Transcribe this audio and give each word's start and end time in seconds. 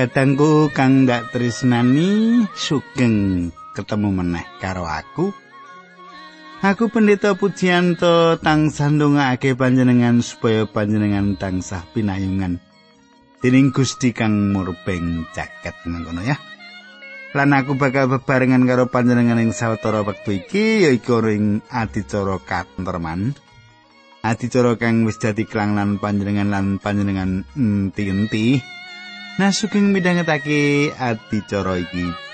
Kadangku 0.00 0.72
kang 0.72 1.04
ndak 1.04 1.28
tresnani 1.28 2.40
sugeng 2.56 3.52
ketemu 3.76 4.08
meneh 4.08 4.48
karo 4.56 4.88
aku. 4.88 5.28
Aku 6.64 6.88
pendeta 6.88 7.36
Pujianto 7.36 8.40
tansah 8.40 8.88
ndongaake 8.88 9.52
panjenengan 9.60 10.24
supaya 10.24 10.64
panjenengan 10.64 11.36
tansah 11.36 11.84
pinayungan. 11.92 12.64
Dening 13.44 13.76
Gusti 13.76 14.16
kang 14.16 14.56
murbeng 14.56 15.28
jaket 15.36 15.76
mangkono 15.84 16.24
ya. 16.24 16.40
Lan 17.36 17.52
aku 17.52 17.76
bakal 17.76 18.08
bebarengan 18.08 18.64
karo 18.64 18.88
panjenengan 18.88 19.36
ing 19.36 19.52
sawetara 19.52 20.00
wektu 20.00 20.40
iki 20.40 20.88
yaiku 20.88 21.20
ing 21.28 21.60
adicara 21.68 22.40
katenterman. 22.40 23.36
Adicara 24.24 24.80
kang 24.80 25.04
wis 25.04 25.20
dadi 25.20 25.44
klanglan 25.44 26.00
panjenengan 26.00 26.48
lan 26.48 26.80
panjenengan 26.80 27.44
enti-enti. 27.52 28.79
Nah 29.38 29.54
sugeng 29.54 29.94
midhangetake 29.94 30.90
adicara 30.98 31.78
iki. 31.78 32.30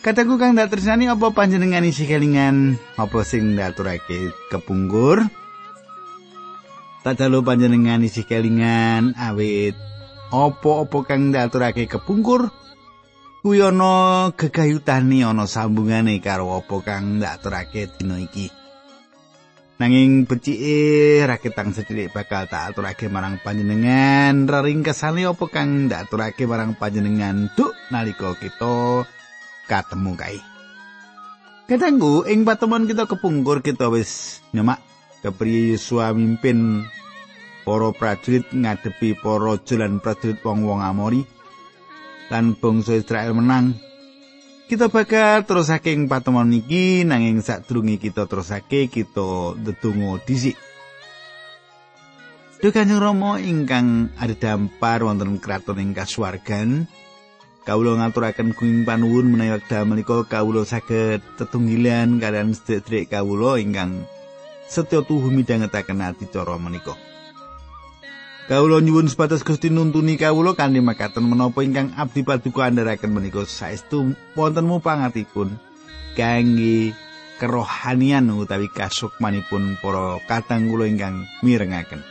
Kataku 0.00 0.40
kang 0.40 0.56
dak 0.56 0.72
tresnani 0.72 1.12
apa 1.12 1.28
panjenengan 1.30 1.84
isi 1.84 2.08
kelingan 2.08 2.80
apa 2.96 3.20
sing 3.20 3.52
ndaturake 3.52 4.32
kepungkur 4.48 5.28
Tak 7.00 7.16
dalu 7.16 7.40
panjenengan 7.40 8.04
isi 8.04 8.28
kelingan 8.28 9.16
awit 9.16 9.72
opo-opo 10.28 11.00
kang 11.08 11.32
ndaturake 11.32 11.88
kepungkur 11.88 12.52
kuwi 13.40 13.64
ana 13.64 14.28
gegayutane 14.36 15.24
ana 15.24 15.48
sambungane 15.48 16.20
karo 16.20 16.60
opo 16.60 16.84
kang 16.84 17.16
ndaturake 17.16 17.88
dina 17.96 18.20
iki. 18.20 18.52
Nanging 19.80 20.28
becike 20.28 21.24
raketang 21.24 21.72
sedidik 21.72 22.12
bakal 22.12 22.44
tak 22.52 22.76
aturake 22.76 23.08
marang 23.08 23.40
panjenengan 23.40 24.44
reringkesane 24.44 25.24
opo 25.24 25.48
kang 25.48 25.88
ndaturake 25.88 26.44
marang 26.44 26.76
panjenengan 26.76 27.48
duk 27.56 27.72
nalika 27.88 28.36
kita 28.36 29.08
katemu 29.64 30.12
kae. 30.20 30.40
Kadangku 31.64 32.28
ing 32.28 32.44
patemon 32.44 32.84
kita 32.84 33.08
kepungkur 33.08 33.64
kita 33.64 33.88
wis 33.88 34.44
nyemak 34.52 34.89
kepriye 35.20 35.76
Yosua 35.76 36.16
mimpin 36.16 36.84
para 37.64 37.92
prajurit 37.92 38.48
ngadepi 38.50 39.16
para 39.20 39.52
raja 39.52 39.76
lan 39.76 40.00
prajurit 40.00 40.40
wong-wong 40.40 40.80
Amori 40.80 41.22
lan 42.32 42.56
bangsa 42.56 42.96
Israel 42.96 43.36
menang. 43.36 43.76
Kita 44.70 44.86
bakal 44.86 45.42
terus 45.42 45.66
saking 45.66 46.06
patemon 46.06 46.54
iki 46.54 47.02
nanging 47.02 47.42
sadurunge 47.42 47.98
kita 47.98 48.30
terusake 48.30 48.86
kita 48.86 49.58
ndedonga 49.58 50.22
dhisik. 50.22 50.54
Duh 52.62 52.70
Kanjeng 52.70 53.02
Rama 53.02 53.42
ingkang 53.42 54.14
dampar 54.38 55.02
wonten 55.02 55.42
kraton 55.42 55.82
ing 55.82 55.90
kasuwargan. 55.90 56.86
Kawula 57.66 57.98
ngaturaken 57.98 58.54
kuing 58.54 58.86
panuwun 58.86 59.34
menawi 59.34 59.58
wekdal 59.58 59.84
menika 59.90 60.22
kawula 60.24 60.62
saged 60.62 61.24
tetunggilan 61.34 62.22
kalian 62.22 62.54
sedherek 62.54 63.10
kawula 63.10 63.58
ingkang 63.58 64.06
setya 64.70 65.02
tuhu 65.02 65.34
midhangetaken 65.34 65.98
adicara 65.98 66.54
menika. 66.54 66.94
Kawula 68.46 68.82
nyuwun 68.82 69.10
sepatus 69.10 69.46
Gusti 69.46 69.70
nuntuni 69.70 70.18
kawula 70.18 70.54
kanthi 70.58 70.82
makaten 70.82 71.26
menapa 71.26 71.62
ingkang 71.62 71.94
abdi 71.94 72.26
paduka 72.26 72.66
andharaken 72.66 73.14
menika 73.14 73.46
saestu 73.46 74.14
wonten 74.34 74.66
mupangatipun 74.66 75.54
kangge 76.18 76.90
kerohanian 77.38 78.26
utawi 78.34 78.66
kasukmanipun 78.66 79.78
para 79.78 80.18
katang 80.26 80.66
kula 80.66 80.90
ingkang 80.90 81.30
mirengaken. 81.46 82.02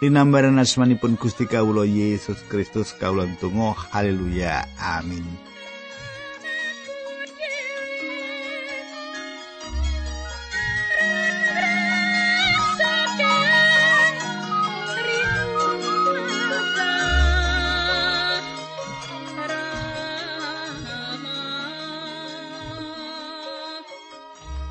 Dinambaran 0.00 0.60
asmanipun 0.60 1.16
Gusti 1.16 1.44
kawula 1.48 1.84
Yesus 1.84 2.40
Kristus 2.48 2.92
kawula 2.96 3.28
tunggu 3.36 3.76
haleluya 3.92 4.68
amin. 4.80 5.24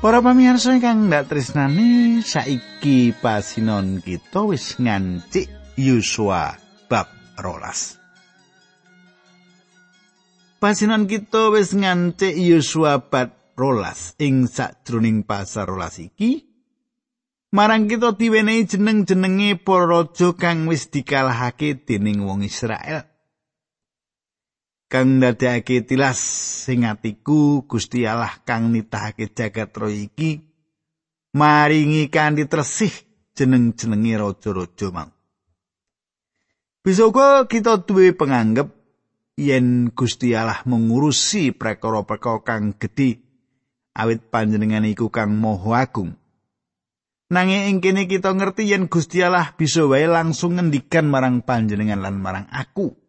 Para 0.06 0.22
pamirsa 0.22 0.70
ingkang 0.70 1.10
ndak 1.10 1.26
tresnani 1.26 2.22
saiki 2.22 3.10
pasinon 3.10 3.98
kita 3.98 4.46
wis 4.46 4.78
ngancik 4.78 5.50
Yosua 5.74 6.54
bab 6.86 7.10
rolas. 7.34 7.98
Pasinon 10.62 11.10
kita 11.10 11.50
wis 11.50 11.74
ngancik 11.74 12.38
Yosua 12.38 13.02
bab 13.02 13.34
rolas 13.58 14.14
ing 14.22 14.46
sakjroning 14.46 15.26
pasar 15.26 15.66
rolas 15.66 15.98
iki. 15.98 16.54
Marang 17.50 17.90
kita 17.90 18.14
diwenehi 18.14 18.62
jeneng-jenenge 18.62 19.58
para 19.58 19.90
raja 19.90 20.30
kang 20.38 20.70
wis 20.70 20.86
dikalahake 20.86 21.82
dening 21.82 22.22
wong 22.22 22.46
Israel. 22.46 23.10
Kang 24.86 25.18
ndadekake 25.18 25.82
tilas 25.82 26.18
sing 26.66 26.86
atiku 26.86 27.66
Gusti 27.66 28.06
Allah 28.06 28.30
kang 28.46 28.70
nitahake 28.70 29.30
jagat 29.34 29.74
raya 29.74 30.06
iki 30.06 30.46
maringi 31.34 32.06
kanthi 32.06 32.46
tresih 32.46 32.94
jeneng-jenenge 33.36 34.14
raja-raja 34.16 34.88
mau. 34.94 35.10
Bisa 36.86 37.02
uga 37.10 37.50
kita 37.50 37.82
duwe 37.82 38.14
penganggep 38.14 38.70
yen 39.34 39.90
Gusti 39.90 40.32
Allah 40.38 40.62
mengurusi 40.64 41.50
perkara-perkara 41.50 42.46
kang 42.46 42.78
gedhe 42.78 43.20
awit 43.98 44.30
panjenengan 44.30 44.86
iku 44.86 45.10
kang 45.10 45.34
moho 45.34 45.74
agung. 45.74 46.14
Nanging 47.26 47.74
ing 47.74 47.78
kene 47.82 48.06
kita 48.06 48.30
ngerti 48.30 48.70
yen 48.70 48.86
Gusti 48.86 49.18
Allah 49.18 49.50
bisa 49.58 49.82
wae 49.82 50.06
langsung 50.06 50.54
ngendikan 50.54 51.10
marang 51.10 51.42
panjenengan 51.42 51.98
lan 51.98 52.22
marang 52.22 52.46
aku. 52.54 53.05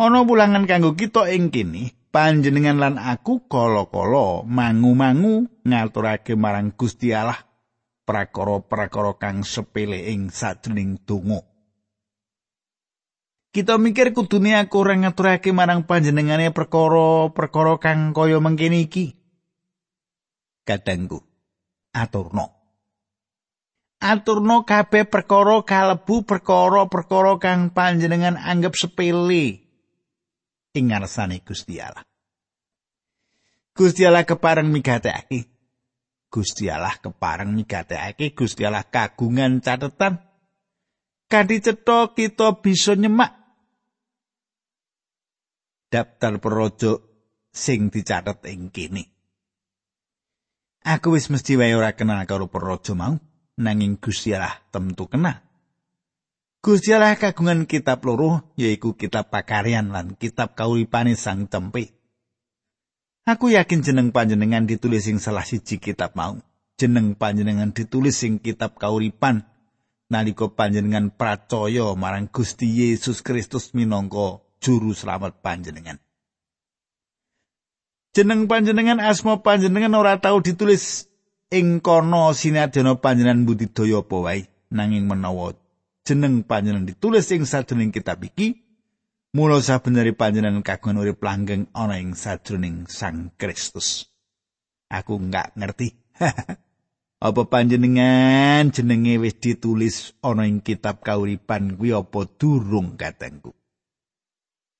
Ana 0.00 0.24
wulangan 0.24 0.64
kanggo 0.64 0.96
kita 0.96 1.28
ing 1.28 1.52
kene, 1.52 1.92
panjenengan 2.08 2.80
lan 2.80 2.96
aku 2.96 3.44
kala-kala 3.44 4.48
mangu-mangu 4.48 5.44
ngaturake 5.60 6.40
marang 6.40 6.72
Gusti 6.72 7.12
Allah 7.12 7.36
prakara-prakara 8.08 9.20
kang 9.20 9.44
sepele 9.44 10.08
ing 10.08 10.32
sajroning 10.32 11.04
donga. 11.04 11.44
Kita 13.52 13.76
mikir 13.76 14.16
kudune 14.16 14.56
aku 14.56 14.88
ora 14.88 14.96
ngaturake 14.96 15.52
marang 15.52 15.84
panjenengane 15.84 16.48
perkara-perkara 16.48 17.76
kang 17.76 18.16
kaya 18.16 18.40
mengkene 18.40 18.88
iki. 18.88 19.20
Kadangku 20.64 21.20
aturno. 21.92 22.56
Aturno 24.00 24.64
kabeh 24.64 25.04
perkara 25.04 25.60
kalebu 25.60 26.24
perkara-perkara 26.24 27.36
kang 27.36 27.68
panjenengan 27.68 28.40
anggap 28.40 28.72
sepele. 28.72 29.69
Ing 30.74 30.90
ngarsane 30.90 31.42
Gusti 31.42 31.82
Allah. 31.82 32.06
Gusti 33.74 34.06
Allah 34.06 34.26
kepareng 34.26 34.70
migatekake. 34.70 35.46
Gusti 36.30 36.70
Allah 36.70 36.94
kepareng 36.98 37.50
migatekake 37.50 38.34
Gusti 38.38 38.62
Allah 38.62 38.86
kagungan 38.86 39.58
catetan. 39.58 40.22
Kanthi 41.30 41.62
cetha 41.62 42.10
kita 42.10 42.58
bisa 42.58 42.98
nyemak 42.98 43.30
daftar 45.90 46.38
projo 46.38 47.02
sing 47.50 47.90
dicatet 47.90 48.46
ing 48.50 48.70
kene. 48.70 49.10
Aku 50.80 51.12
wis 51.12 51.28
mesti 51.28 51.60
wae 51.60 51.76
ora 51.76 51.92
kenal 51.92 52.24
karo 52.24 52.48
projo 52.48 52.96
mau, 52.96 53.14
nanging 53.58 54.00
Gusti 54.00 54.32
Allah 54.32 54.58
tentu 54.72 55.06
kenal. 55.06 55.49
Gusti 56.60 56.92
Allah 56.92 57.16
kagungan 57.16 57.64
kitab 57.64 58.04
loro 58.04 58.44
yaiku 58.52 58.92
kitab 58.92 59.32
pakaryan 59.32 59.96
lan 59.96 60.12
kitab 60.12 60.52
kauripane 60.52 61.16
sang 61.16 61.48
tempe. 61.48 61.96
Aku 63.24 63.48
yakin 63.48 63.80
jeneng 63.80 64.12
panjenengan 64.12 64.68
ditulis 64.68 65.08
ing 65.08 65.24
salah 65.24 65.40
siji 65.40 65.80
kitab 65.80 66.12
mau. 66.12 66.36
Jeneng 66.76 67.16
panjenengan 67.16 67.72
ditulis 67.72 68.20
ing 68.28 68.44
kitab 68.44 68.76
kauripan 68.76 69.48
nalika 70.12 70.52
panjenengan 70.52 71.08
percaya 71.08 71.96
marang 71.96 72.28
Gusti 72.28 72.68
Yesus 72.68 73.24
Kristus 73.24 73.72
minangka 73.72 74.44
juru 74.60 74.92
selamat 74.92 75.40
panjenengan. 75.40 75.96
Jeneng 78.12 78.52
panjenengan 78.52 79.00
asma 79.00 79.40
panjenengan 79.40 79.96
ora 79.96 80.20
tau 80.20 80.44
ditulis 80.44 81.08
ing 81.48 81.80
kono 81.80 82.36
sinadyan 82.36 83.00
panjenengan 83.00 83.48
budidaya 83.48 84.04
apa 84.04 84.16
wae. 84.20 84.44
nanging 84.70 85.10
menawa 85.10 85.56
jeneng 86.06 86.42
panjenengan 86.46 86.88
ditulis 86.88 87.28
ing 87.32 87.44
sajroning 87.44 87.92
kitab 87.92 88.24
iki 88.24 88.70
mula 89.30 89.62
sabeneri 89.62 90.10
panjenengan 90.10 90.66
kagungan 90.66 91.00
urip 91.06 91.22
langgeng 91.22 91.70
ana 91.70 92.02
ing 92.02 92.18
sajroning 92.18 92.90
Sang 92.90 93.30
Kristus. 93.38 94.10
Aku 94.90 95.22
nggak 95.22 95.54
ngerti. 95.54 95.94
Apa 97.26 97.42
panjenengan 97.46 98.72
jenenge 98.72 99.20
wis 99.20 99.36
ditulis 99.36 100.16
ana 100.24 100.48
ing 100.48 100.64
kitab 100.64 101.04
kauripan 101.04 101.76
kuwi 101.76 101.92
apa 101.92 102.24
durung 102.40 102.96
katengku? 102.96 103.52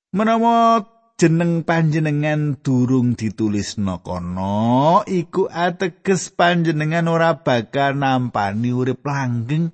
Menawa 0.09 0.81
jeneng 1.21 1.61
panjenengan 1.61 2.57
durung 2.65 3.13
ditulis 3.13 3.77
kono 3.77 5.05
iku 5.05 5.53
ateges 5.53 6.33
panjenengan 6.33 7.05
ora 7.05 7.45
bakal 7.45 7.93
nampani 7.93 8.73
urip 8.73 9.05
langgeng 9.05 9.69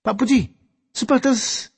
Pak 0.00 0.14
Puji 0.16 0.48
supados 0.90 1.70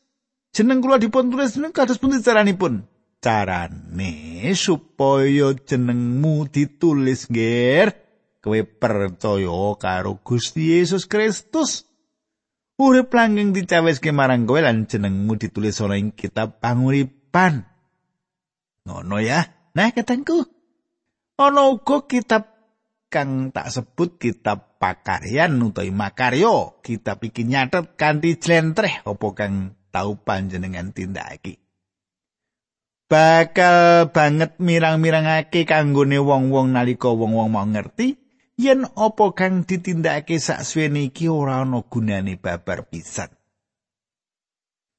jeneng 0.54 0.80
kula 0.80 0.96
dipun 0.96 1.28
tulis 1.28 1.58
kados 1.74 1.98
pundi 1.98 2.22
caranipun 2.22 2.86
carane 3.22 4.50
supaya 4.54 5.54
jenengmu 5.54 6.48
ditulis 6.50 7.28
nggih 7.28 7.90
kowe 8.42 8.60
percaya 8.62 9.62
karo 9.78 10.18
Gusti 10.22 10.78
Yesus 10.78 11.06
Kristus 11.06 11.86
urip 12.78 13.14
langgeng 13.14 13.54
dicaweske 13.54 14.10
marang 14.10 14.46
kowe 14.46 14.58
lan 14.58 14.90
jenengmu 14.90 15.38
ditulis 15.38 15.78
ana 15.82 15.98
ing 15.98 16.10
kitab 16.14 16.58
panguripan 16.58 17.72
Ngono 18.82 19.22
ya. 19.22 19.46
Nah, 19.78 19.88
katengku. 19.94 20.42
Ono 21.38 21.62
uga 21.78 22.06
kitab 22.06 22.50
kang 23.08 23.50
tak 23.54 23.72
sebut 23.72 24.20
kitab 24.20 24.71
pakaryan 24.82 25.54
utawi 25.62 25.94
makaryo. 25.94 26.82
Kitab 26.82 27.22
iki 27.22 27.46
nyatet 27.46 27.94
kanthi 27.94 28.34
jlentreh 28.42 29.06
apa 29.06 29.28
kang 29.38 29.78
tau 29.94 30.18
panjenengan 30.18 30.90
tindakake. 30.90 31.62
Bakal 33.06 34.10
banget 34.10 34.58
mirang-mirangake 34.58 35.62
kanggone 35.68 36.18
wong-wong 36.18 36.74
nalika 36.74 37.12
wong-wong 37.12 37.52
mau 37.52 37.62
ngerti 37.62 38.18
yen 38.58 38.88
apa 38.88 39.36
kang 39.36 39.68
ditindakake 39.68 40.40
saksuwene 40.40 41.12
iki 41.12 41.30
ora 41.30 41.62
ana 41.62 41.84
gunane 41.86 42.34
babar 42.40 42.88
pisan. 42.88 43.30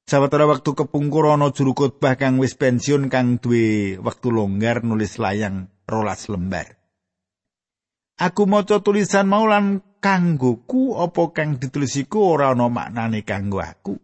Sawetara 0.04 0.46
wektu 0.46 0.78
kepungkur 0.78 1.32
ana 1.32 1.50
juru 1.50 1.74
khotbah 1.74 2.14
kang 2.14 2.38
wis 2.38 2.54
pensiun 2.54 3.10
kang 3.10 3.42
duwe 3.42 3.98
wektu 3.98 4.30
longgar 4.30 4.86
nulis 4.86 5.18
layang 5.18 5.68
rolas 5.90 6.30
lembar. 6.30 6.83
Aku 8.14 8.46
maca 8.46 8.78
tulisan 8.78 9.26
mau 9.26 9.42
lan 9.50 9.82
kanggoku 9.98 10.94
apa 11.00 11.34
kang 11.34 11.58
ditulis 11.58 11.98
iku 11.98 12.38
ora 12.38 12.54
ana 12.54 12.70
maknane 12.70 13.26
kanggo 13.26 13.58
aku. 13.58 13.98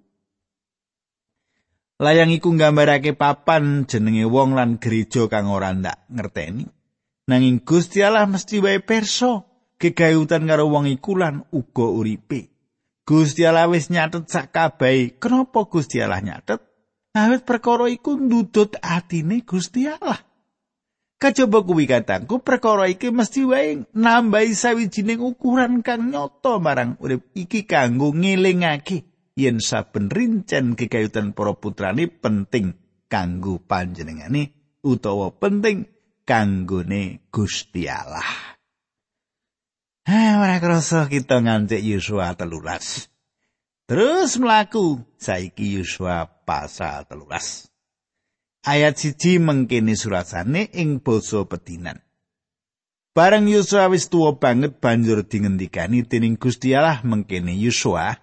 Layang 2.01 2.33
iku 2.33 2.51
nggambarake 2.57 3.13
papan 3.13 3.85
jenenge 3.85 4.25
wong 4.25 4.57
lan 4.57 4.81
gereja 4.81 5.29
kang 5.29 5.53
ora 5.53 5.71
ndak 5.71 6.09
ngerteni. 6.11 6.65
Nanging 7.29 7.63
Gusti 7.63 8.01
Allah 8.01 8.27
mesti 8.27 8.59
wae 8.59 8.81
perso 8.81 9.47
gegayutan 9.79 10.49
karo 10.49 10.67
wong 10.73 10.89
iku 10.89 11.15
lan 11.15 11.45
uga 11.53 11.87
uripe. 11.87 12.51
Gusti 13.05 13.45
Allah 13.45 13.69
wis 13.71 13.93
nyatet 13.93 14.27
sak 14.27 14.51
kabahe. 14.51 15.21
Kenapa 15.21 15.69
Gusti 15.69 16.01
Allah 16.01 16.25
nyatet? 16.25 16.59
Awit 17.15 17.43
perkara 17.43 17.87
iku 17.87 18.17
ndudut 18.17 18.81
atine 18.81 19.45
Gusti 19.47 19.87
Allah. 19.87 20.30
Kajaba 21.21 21.61
kuwi 21.61 21.85
katangku 21.85 22.41
perkara 22.41 22.89
iki 22.89 23.13
mesti 23.13 23.45
wae 23.45 23.85
nambahi 23.93 24.57
sawijining 24.57 25.21
ukuran 25.21 25.85
kang 25.85 26.09
nyata 26.09 26.57
marang 26.57 26.97
urip 26.97 27.29
iki 27.37 27.69
kanggo 27.69 28.17
ngelingake 28.17 29.05
yen 29.37 29.61
saben 29.61 30.09
rincen 30.09 30.73
kekayutan 30.81 31.37
para 31.37 31.53
putrane 31.53 32.09
penting 32.09 32.73
kanggo 33.13 33.61
panjenengane 33.61 34.57
utawa 34.81 35.29
penting 35.37 35.93
kanggone 36.25 37.29
Gusti 37.29 37.85
Allah. 37.85 38.57
Ha, 40.09 40.43
ora 40.43 40.57
krasa 40.59 41.07
kita 41.07 41.45
nganti 41.45 41.79
Yusua 41.85 42.35
telulas. 42.35 43.11
Terus 43.87 44.39
mlaku 44.39 45.03
saiki 45.19 45.79
Yusua 45.79 46.27
pasal 46.47 47.07
telulas. 47.07 47.70
Ayat 48.61 49.01
siji 49.01 49.41
mengkini 49.41 49.97
surasane 49.97 50.69
ing 50.77 51.01
basa 51.01 51.49
pedinan. 51.49 51.97
Bareng 53.17 53.49
Yusua 53.49 53.89
wis 53.89 54.13
tuwa 54.13 54.37
banget 54.37 54.79
banjur 54.79 55.25
dingendikani 55.25 56.05
dening 56.05 56.37
Gusti 56.37 56.77
Allah 56.77 57.01
mengkene 57.03 57.57
Yusua, 57.57 58.21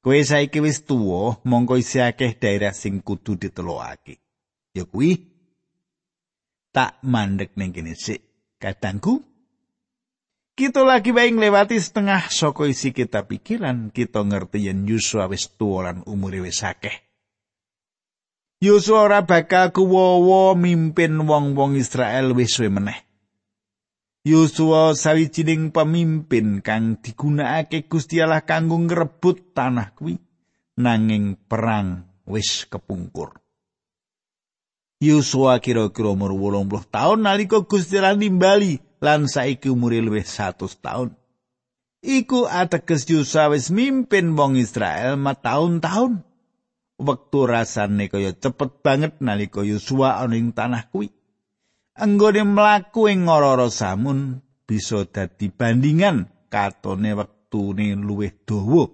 kowe 0.00 0.20
saiki 0.24 0.62
wis 0.62 0.86
tuwa, 0.86 1.42
mongko 1.44 1.76
isih 1.76 2.06
akeh 2.06 2.38
daerah 2.38 2.72
sing 2.72 3.02
kudu 3.02 3.34
ditelokake. 3.34 4.22
Ya 4.72 4.86
kuwi 4.86 5.26
tak 6.70 7.02
mandek 7.02 7.58
ning 7.58 7.74
kene 7.74 7.98
sik. 7.98 8.22
Kadangku 8.62 9.22
Kita 10.58 10.82
lagi 10.82 11.14
bae 11.14 11.30
nglewati 11.30 11.78
setengah 11.78 12.34
saka 12.34 12.66
isi 12.66 12.90
kitab 12.90 13.30
pikiran 13.30 13.94
kita 13.94 14.26
ngerti 14.26 14.66
yen 14.66 14.90
Yusua 14.90 15.30
wis 15.30 15.54
tuwa 15.54 15.86
lan 15.86 16.02
umure 16.02 16.42
wis 16.42 16.66
akeh. 16.66 17.07
Yusua 18.58 19.06
ora 19.06 19.22
bakal 19.22 19.70
kuwowo 19.70 20.58
mimpin 20.58 21.14
wong-wong 21.14 21.78
Israel 21.78 22.34
wis 22.34 22.58
suwe 22.58 22.66
meneh. 22.66 23.06
Yusua 24.26 24.98
sawijining 24.98 25.70
pemimpin 25.70 26.58
kang 26.58 26.98
digunakake 26.98 27.86
Gusti 27.86 28.18
Allah 28.18 28.42
kanggo 28.42 28.74
ngrebut 28.82 29.54
tanah 29.54 29.94
kuwi 29.94 30.18
nanging 30.74 31.38
perang 31.46 32.02
wis 32.26 32.66
kepungkur. 32.66 33.38
Yusua 34.98 35.62
kira-kira 35.62 36.10
umur 36.10 36.34
80 36.34 36.90
tahun 36.90 37.18
nalika 37.22 37.62
Gusti 37.62 38.02
Allah 38.02 38.18
nimbali 38.18 38.82
lan 38.98 39.30
saiki 39.30 39.70
umure 39.70 40.02
luwih 40.02 40.26
100 40.26 40.82
taun. 40.82 41.14
Iku 42.02 42.50
ateges 42.50 43.06
Yusua 43.06 43.54
wis 43.54 43.70
mimpin 43.70 44.34
wong 44.34 44.58
Israel 44.58 45.14
ma 45.14 45.38
taun-taun. 45.38 46.26
Wektu 46.98 47.46
rasane 47.46 48.10
kaya 48.10 48.34
cepet 48.34 48.82
banget 48.82 49.22
nalika 49.22 49.62
Yusua 49.62 50.18
ana 50.18 50.34
ing 50.34 50.50
tanah 50.50 50.90
kuwi. 50.90 51.14
Anggone 51.94 52.42
mlaku 52.42 53.06
ing 53.06 53.30
ngororo 53.30 53.70
samun 53.70 54.42
bisa 54.66 55.06
dadi 55.06 55.46
bandingan 55.46 56.26
katone 56.50 57.14
wektune 57.14 57.94
luwih 57.94 58.34
dawa. 58.42 58.90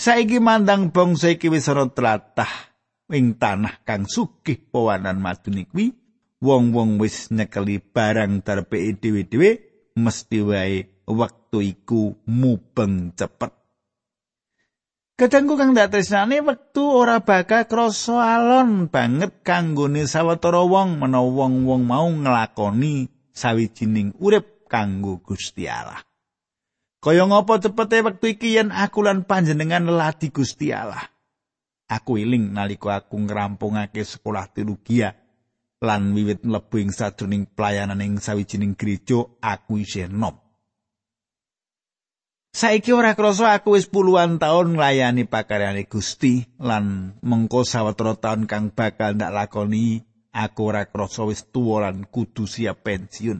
Saiki 0.00 0.40
mandang 0.40 0.88
bangsa 0.96 1.36
iki 1.36 1.52
wis 1.52 1.68
ana 1.68 1.92
tlatah 1.92 2.72
ing 3.12 3.36
tanah 3.36 3.84
kang 3.84 4.08
sugih 4.08 4.56
pewanan 4.72 5.20
madune 5.20 5.68
kuwi 5.68 5.92
wong-wong 6.40 6.96
wis 6.96 7.28
nyekeli 7.28 7.84
barang 7.84 8.40
darpe 8.40 8.80
dhewe-dhewe 8.96 9.50
mesti 10.00 10.40
wae 10.40 11.04
wektu 11.04 11.60
iku 11.60 12.16
mubeng 12.24 13.12
cepet. 13.12 13.59
Kadangku 15.20 15.60
kang 15.60 15.76
dak 15.76 15.92
tresnane 15.92 16.40
wektu 16.40 16.80
ora 16.80 17.20
bakal 17.20 17.68
krasa 17.68 18.40
alon 18.40 18.88
banget 18.88 19.44
kanggone 19.44 20.08
sawetara 20.08 20.64
wong 20.64 20.96
menawa 20.96 21.44
wong-wong 21.44 21.84
mau 21.84 22.08
nglakoni 22.08 23.12
sawijining 23.28 24.16
urip 24.16 24.64
kanggo 24.64 25.20
Gusti 25.20 25.68
Allah. 25.68 26.00
Kaya 27.04 27.28
ngapa 27.28 27.60
cepete 27.60 28.00
wektu 28.00 28.32
iki 28.32 28.56
yen 28.56 28.72
aku 28.72 29.04
lan 29.04 29.28
panjenengan 29.28 29.84
lelati 29.84 30.32
Gusti 30.32 30.72
Allah. 30.72 31.04
Aku 31.84 32.16
iling 32.16 32.56
nalika 32.56 33.04
aku 33.04 33.20
ngrampungake 33.20 34.00
sekolah 34.00 34.48
teologi 34.48 35.04
lan 35.84 36.16
wiwit 36.16 36.48
mlebu 36.48 36.80
ing 36.80 36.96
sadroning 36.96 37.44
pelayanan 37.44 38.00
ing 38.00 38.16
sawijining 38.24 38.72
gereja 38.72 39.20
aku 39.44 39.84
isih 39.84 40.08
enom. 40.08 40.40
Saiki 42.50 42.90
ora 42.90 43.14
krasa 43.14 43.54
aku 43.54 43.78
wis 43.78 43.86
puluhan 43.86 44.42
taun 44.42 44.74
nglayani 44.74 45.22
pakaryane 45.22 45.86
Gusti 45.86 46.42
lan 46.58 47.14
mengko 47.22 47.62
sawetara 47.62 48.18
taun 48.18 48.50
kang 48.50 48.74
bakal 48.74 49.14
ndak 49.14 49.30
lakoni 49.30 50.02
aku 50.34 50.60
ora 50.74 50.82
krasa 50.90 51.22
wis 51.30 51.46
tuwa 51.46 51.86
lan 51.86 52.10
kudu 52.10 52.50
siap 52.50 52.82
pensiun. 52.82 53.38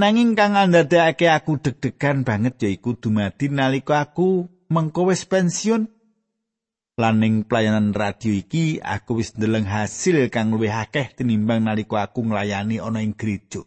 Nanging 0.00 0.32
kang 0.32 0.56
andadekake 0.56 1.28
aku 1.28 1.60
deg-degan 1.60 2.24
banget 2.24 2.56
yaiku 2.64 2.96
dumadi 2.96 3.52
nalika 3.52 4.00
aku 4.00 4.48
mengko 4.72 5.12
wis 5.12 5.28
pensiun 5.28 5.94
Laning 6.94 7.42
pelayanan 7.42 7.90
radio 7.90 8.30
iki 8.30 8.78
aku 8.78 9.18
wis 9.18 9.34
ndeleng 9.34 9.66
hasil 9.66 10.30
kang 10.30 10.54
luwih 10.54 10.70
akeh 10.70 11.10
tinimbang 11.10 11.66
nalika 11.66 12.06
aku 12.06 12.22
nglayani 12.22 12.78
ana 12.78 13.02
ing 13.02 13.18
gereja. 13.18 13.66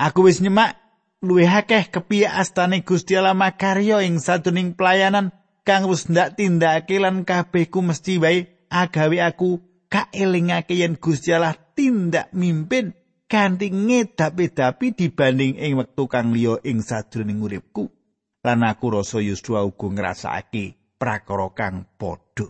Aku 0.00 0.24
wis 0.24 0.40
nyemak 0.40 0.79
luwih 1.20 1.52
akeh 1.52 1.92
kepiye 1.92 2.28
astane 2.28 2.80
Gusti 2.80 3.12
Allah 3.16 3.36
makarya 3.36 4.00
ing 4.00 4.16
sadurunging 4.16 4.72
pelayanan 4.72 5.36
kang 5.68 5.84
wis 5.88 6.08
ndak 6.08 6.40
tindakake 6.40 6.96
lan 6.96 7.28
kabehku 7.28 7.84
mesti 7.84 8.16
wae 8.16 8.48
agawe 8.72 9.18
aku 9.20 9.60
kaelingake 9.92 10.80
yen 10.80 10.96
Gusti 10.96 11.36
Allah 11.36 11.56
tindak 11.76 12.32
mimpin 12.32 12.96
kanthi 13.28 13.68
ngedap-edapi 13.68 14.96
dibanding 14.96 15.60
ing 15.60 15.76
wektu 15.76 16.08
kang 16.08 16.32
liya 16.32 16.56
ing 16.64 16.80
sadurunging 16.80 17.44
uripku. 17.44 17.92
lan 18.40 18.64
aku 18.64 18.86
rasa 18.88 19.20
Yosua 19.20 19.68
uga 19.68 19.86
ngrasakake 19.92 20.96
prakara 20.96 21.52
kang 21.52 21.84
padha. 22.00 22.48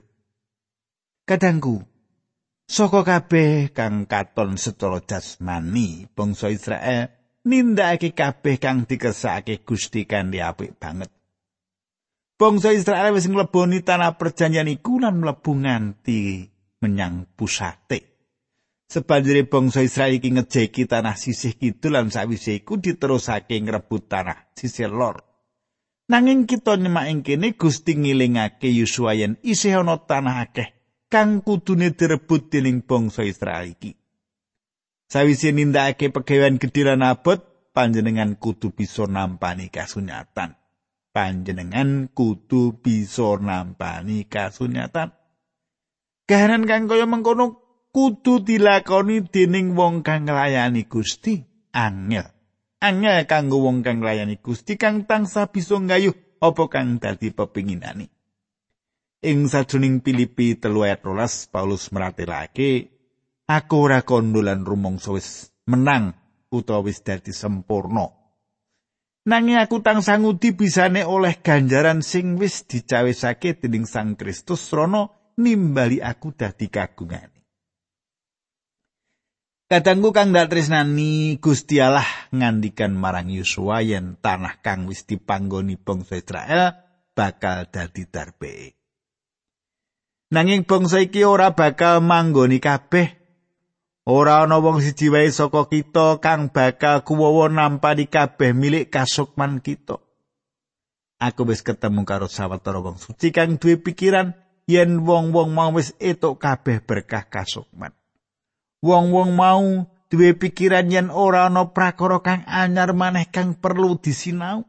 Kadangku, 1.26 1.82
saka 2.66 3.02
kabeh 3.02 3.74
kang 3.74 4.06
katon 4.06 4.54
secara 4.58 5.02
jasmani, 5.02 6.06
bangsa 6.14 6.50
Israel 6.50 7.19
nindakake 7.47 8.12
kabeh 8.12 8.61
kang 8.61 8.85
dikersakake 8.85 9.64
Gusti 9.64 10.04
kanthi 10.04 10.40
apik 10.42 10.76
banget. 10.76 11.11
Bangsa 12.40 12.73
Israel 12.73 13.12
wis 13.12 13.28
ngleboni 13.28 13.85
tanah 13.85 14.16
perjanjian 14.16 14.73
iku 14.73 14.97
lan 14.97 15.20
mlebu 15.20 15.61
nganti 15.61 16.49
menyang 16.80 17.28
pusate. 17.37 18.11
Sebanjure 18.88 19.44
bangsa 19.44 19.85
Israel 19.85 20.16
iki 20.16 20.32
ngejeki 20.32 20.88
tanah 20.88 21.14
sisih 21.14 21.54
kidul 21.54 21.94
lan 21.94 22.09
sawise 22.09 22.64
iku 22.64 22.80
diterusake 22.80 23.61
ngrebut 23.61 24.09
tanah 24.09 24.56
sisih 24.56 24.88
lor. 24.88 25.20
Nanging 26.11 26.49
kita 26.49 26.75
nyemak 26.75 27.06
ing 27.06 27.20
kene 27.23 27.54
Gusti 27.54 27.94
ngilingake 27.94 28.66
Yosua 28.73 29.14
yen 29.14 29.38
isih 29.47 29.85
ana 29.85 30.00
tanah 30.00 30.42
akeh 30.42 30.80
kang 31.12 31.44
kudune 31.44 31.92
direbut 31.94 32.49
dening 32.50 32.82
bangsa 32.82 33.23
Israel 33.23 33.68
iki. 33.68 34.00
Sawise 35.10 35.50
nindakake 35.50 36.14
pegawean 36.14 36.62
gedhe 36.62 36.86
lan 36.86 37.02
abot, 37.02 37.42
panjenengan 37.74 38.38
kudu 38.38 38.70
bisa 38.70 39.10
nampani 39.10 39.66
kasunyatan. 39.66 40.54
Panjenengan 41.10 42.06
kudu 42.14 42.78
bisa 42.78 43.34
nampani 43.42 44.30
kasunyatan. 44.30 45.10
Kahanan 46.30 46.62
kang 46.62 46.86
kaya 46.86 47.10
mengkono 47.10 47.58
kudu 47.90 48.46
dilakoni 48.46 49.26
dening 49.26 49.74
wong 49.74 50.06
kang 50.06 50.30
nglayani 50.30 50.86
Gusti 50.86 51.42
angel. 51.74 52.30
Angel 52.78 53.26
kanggo 53.26 53.66
wong 53.66 53.82
kang 53.82 54.06
nglayani 54.06 54.38
Gusti 54.38 54.78
kang 54.78 55.10
tangsa 55.10 55.50
bisa 55.50 55.74
nggayuh 55.74 56.38
apa 56.38 56.70
kang 56.70 57.02
dadi 57.02 57.34
pepinginane. 57.34 58.06
Ing 59.26 59.50
sajroning 59.50 60.06
Filipi 60.06 60.54
3 60.54 60.70
ayat 60.86 61.02
12 61.02 61.50
Paulus 61.50 61.90
meratelake 61.90 63.00
aku 63.50 63.90
ora 63.90 64.07
kondolan 64.07 64.62
rumangsa 64.62 65.11
wis 65.11 65.50
menang 65.66 66.14
utawa 66.54 66.87
wis 66.87 67.02
dadi 67.02 67.35
sempurna. 67.35 68.07
Nanging 69.26 69.59
aku 69.61 69.83
tangsa 69.83 70.16
ngudi 70.16 70.54
bisane 70.54 71.02
oleh 71.04 71.42
ganjaran 71.42 72.00
sing 72.00 72.38
wis 72.38 72.64
dicawisake 72.64 73.59
dening 73.59 73.85
Sang 73.85 74.14
Kristus 74.16 74.71
rono 74.73 75.35
nimbali 75.37 75.99
aku 76.00 76.33
dadi 76.33 76.71
kagungane. 76.71 77.38
Kadangku 79.71 80.11
kang 80.11 80.35
dak 80.35 80.50
tresnani 80.50 81.38
Gusti 81.38 81.78
Allah 81.78 82.07
ngandikan 82.35 82.90
marang 82.90 83.30
Yosua 83.30 83.87
yen 83.87 84.19
tanah 84.19 84.59
kang 84.66 84.90
wis 84.90 85.07
dipanggoni 85.07 85.78
bangsa 85.78 86.19
Israel 86.19 86.75
bakal 87.14 87.71
dadi 87.71 88.02
darbe. 88.11 88.75
Nanging 90.35 90.66
bangsa 90.66 90.99
iki 91.04 91.23
ora 91.23 91.54
bakal 91.54 92.02
manggoni 92.02 92.59
kabeh. 92.59 93.19
Ora 94.10 94.42
ana 94.42 94.58
wong 94.58 94.82
siji 94.82 95.06
wae 95.06 95.30
saka 95.30 95.70
kita 95.70 96.18
kang 96.18 96.50
bakal 96.50 97.06
kuwowo 97.06 97.46
nampani 97.46 98.10
kabeh 98.10 98.50
milik 98.50 98.90
kasukman 98.90 99.62
kita. 99.62 100.02
Aku 101.22 101.46
wis 101.46 101.62
ketemu 101.62 102.02
karo 102.02 102.26
sawetara 102.26 102.82
wong 102.82 102.98
suci 102.98 103.30
kang 103.30 103.62
duwe 103.62 103.78
pikiran 103.78 104.34
yen 104.66 105.06
wong-wong 105.06 105.54
mau 105.54 105.70
wis 105.70 105.94
etuk 106.02 106.42
kabeh 106.42 106.82
berkah 106.82 107.30
kasukman. 107.30 107.94
wong-wong 108.82 109.30
mau 109.38 109.86
duwe 110.10 110.34
pikiran 110.34 110.90
yen 110.90 111.06
ora 111.14 111.46
ana 111.46 111.70
prakara 111.70 112.18
kang 112.18 112.42
anyar 112.50 112.90
maneh 112.90 113.30
kang 113.30 113.54
perlu 113.54 113.94
disinau. 113.94 114.66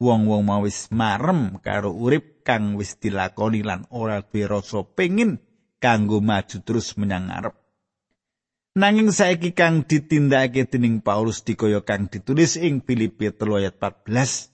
Wong-wong 0.00 0.48
mau 0.48 0.64
wis 0.64 0.88
marem 0.88 1.60
karo 1.60 1.92
urip 1.92 2.40
kang 2.40 2.80
wis 2.80 2.96
dilakoni 2.96 3.60
lan 3.60 3.84
ora 3.92 4.24
duwe 4.24 4.48
rasa 4.48 4.80
pengin 4.80 5.44
kanggo 5.76 6.24
maju 6.24 6.56
terus 6.64 6.96
menyang 6.96 7.28
ngarep. 7.28 7.65
Nanging 8.76 9.08
saiki 9.08 9.56
kang 9.56 9.88
ditindakake 9.88 10.68
dening 10.68 11.00
Paulus 11.00 11.40
dikaya 11.40 11.80
kang 11.80 12.12
ditulis 12.12 12.60
ing 12.60 12.84
Filipi 12.84 13.32
3 13.32 13.64
ayat 13.64 13.80
14 13.80 14.52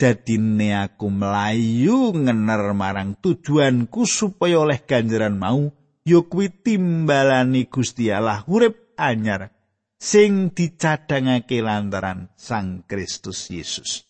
dadine 0.00 0.80
aku 0.80 1.12
melayu 1.12 2.16
ngener 2.16 2.72
marang 2.72 3.20
tujuanku 3.20 4.08
supaya 4.08 4.64
oleh 4.64 4.80
ganjaran 4.80 5.36
mau 5.36 5.68
ya 6.08 6.24
kuwi 6.24 6.48
timbalani 6.64 7.68
Gusti 7.68 8.08
Allah 8.08 8.40
urip 8.48 8.96
anyar 8.96 9.52
sing 10.00 10.56
dicadhangake 10.56 11.60
lantaran 11.60 12.32
Sang 12.40 12.88
Kristus 12.88 13.52
Yesus. 13.52 14.08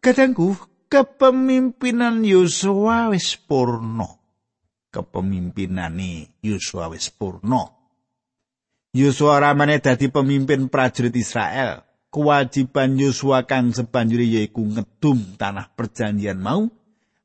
Kadangku 0.00 0.56
kepemimpinan 0.88 2.24
Yosua 2.24 3.12
wis 3.12 3.36
purna. 3.36 4.23
Kepemimpinane 4.94 6.38
Yosua 6.38 6.86
wis 6.94 7.10
purna. 7.10 7.66
Yosua 8.94 9.42
ramane 9.42 9.82
dadi 9.82 10.06
pemimpin 10.06 10.70
prajurit 10.70 11.18
Israel. 11.18 11.82
Kewajiban 12.14 12.94
Yosua 12.94 13.42
kang 13.42 13.74
sebanjuri 13.74 14.38
yaiku 14.38 14.62
ngedum 14.62 15.34
tanah 15.34 15.74
perjanjian 15.74 16.38
mau 16.38 16.70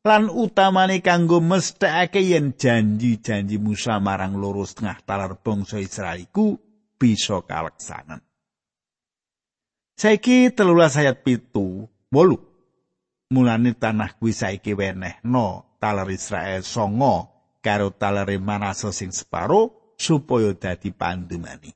lan 0.02 0.34
utamane 0.34 1.06
kanggo 1.06 1.38
mesthekake 1.38 2.26
yen 2.26 2.58
janji-janji 2.58 3.62
Musa 3.62 4.02
marang 4.02 4.42
loro 4.42 4.66
setengah 4.66 4.98
talar 5.06 5.38
bangsa 5.38 5.78
Israel 5.78 6.18
iku 6.26 6.58
bisa 6.98 7.46
kaleksanan. 7.46 8.18
Saiki 10.00 10.50
telulas 10.56 10.96
ayat 10.96 11.22
pitu, 11.22 11.86
bolu. 12.10 12.40
Mulane 13.30 13.78
tanah 13.78 14.18
kuwi 14.18 14.34
saiki 14.34 14.74
wenehno 14.74 15.78
talar 15.78 16.10
Israel 16.10 16.66
songo 16.66 17.29
karo 17.60 17.92
talare 17.92 18.40
Manase 18.40 18.92
sing 18.96 19.12
separo 19.12 19.94
supaya 20.00 20.56
dadi 20.56 20.96
pandumani. 20.96 21.76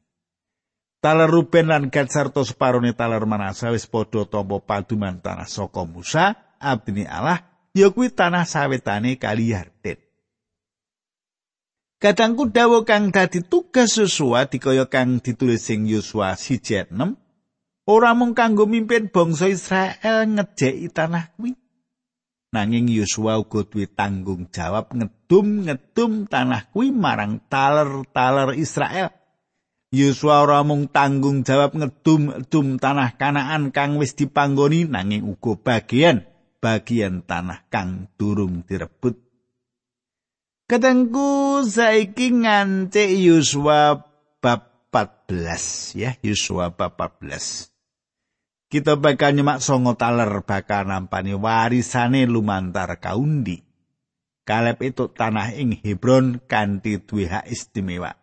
Talar 1.03 1.27
Ruben 1.27 1.67
lan 1.67 1.91
Gad 1.91 2.07
sarta 2.07 2.47
separone 2.47 2.95
talar 2.95 3.27
Manase 3.27 3.67
wis 3.75 3.83
padha 3.91 4.23
tampa 4.23 4.63
paduman 4.63 5.19
tanah 5.19 5.47
saka 5.47 5.83
Musa 5.83 6.55
abdi 6.63 7.03
Allah 7.03 7.43
ya 7.75 7.91
kuwi 7.91 8.07
tanah 8.07 8.47
sawetane 8.47 9.19
kali 9.19 9.51
Yarden. 9.51 9.99
Kadangku 11.99 12.51
dawa 12.51 12.83
kang 12.87 13.11
dadi 13.11 13.43
tugas 13.43 13.95
Yosua 13.99 14.47
dikaya 14.47 14.87
kang 14.87 15.19
ditulis 15.23 15.67
sing 15.67 15.87
Yosua 15.87 16.35
6 16.35 16.83
ora 17.83 18.11
mung 18.15 18.31
kanggo 18.31 18.63
mimpin 18.63 19.11
bangsa 19.11 19.51
Israel 19.51 20.27
ngejeki 20.31 20.87
tanah 20.91 21.35
kuwi. 21.35 21.62
Nanging 22.53 22.85
Yosua 22.85 23.41
uga 23.41 23.65
duwe 23.65 23.89
tanggung 23.89 24.45
jawab 24.53 24.93
ngedum-ngedum 24.93 26.29
tanah 26.29 26.69
kuwi 26.69 26.93
marang 26.93 27.41
taler-taler 27.49 28.53
Israel. 28.53 29.09
Yosua 29.89 30.45
ora 30.45 30.61
mung 30.61 30.85
tanggung 30.85 31.41
jawab 31.41 31.73
ngedum-edum 31.73 32.77
tanah 32.77 33.17
Kanaan 33.17 33.73
kang 33.73 33.97
wis 33.97 34.13
dipanggoni 34.13 34.85
nanging 34.85 35.25
uga 35.25 35.57
bagian 35.57 36.29
bagian 36.61 37.25
tanah 37.25 37.65
kang 37.73 38.05
durung 38.21 38.61
direbut. 38.69 39.17
Ketengku 40.69 41.65
saiki 41.65 42.37
ngancik 42.37 43.17
Yuswa 43.17 43.97
bab 44.37 44.93
14 44.93 45.97
ya, 45.97 46.13
Yuswa 46.21 46.69
bab 46.69 47.01
14. 47.01 47.72
Kita 48.73 48.97
bakal 48.97 49.37
nyemak 49.37 49.61
songo 49.61 49.93
taler 49.93 50.41
bakal 50.49 50.89
nampani 50.89 51.37
warisane 51.37 52.25
lumantar 52.25 52.97
kaundi. 52.97 53.61
Kaleb 54.49 54.81
itu 54.81 55.13
tanah 55.13 55.53
ing 55.53 55.77
Hebron 55.77 56.41
kanthi 56.49 56.97
duwe 57.05 57.29
hak 57.29 57.45
istimewa. 57.53 58.17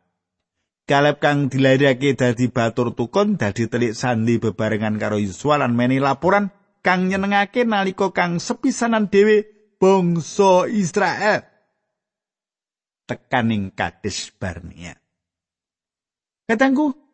Kaleb 0.91 1.23
kang 1.23 1.47
dilairake 1.47 2.19
dadi 2.19 2.51
batur 2.51 2.99
tukon 2.99 3.39
dadi 3.39 3.71
telik 3.71 3.95
sandi 3.95 4.43
bebarengan 4.43 4.99
karo 4.99 5.23
Yuswa 5.23 5.63
lan 5.63 5.79
meni 5.79 6.03
laporan 6.03 6.51
kang 6.83 7.07
nyenengake 7.07 7.63
nalika 7.63 8.11
kang 8.11 8.43
sepisanan 8.43 9.07
dhewe 9.07 9.47
bangsa 9.79 10.67
Israel 10.67 11.47
tekaning 13.07 13.71
Kades 13.71 14.35
Barnea. 14.35 14.99
Katangku 16.51 17.10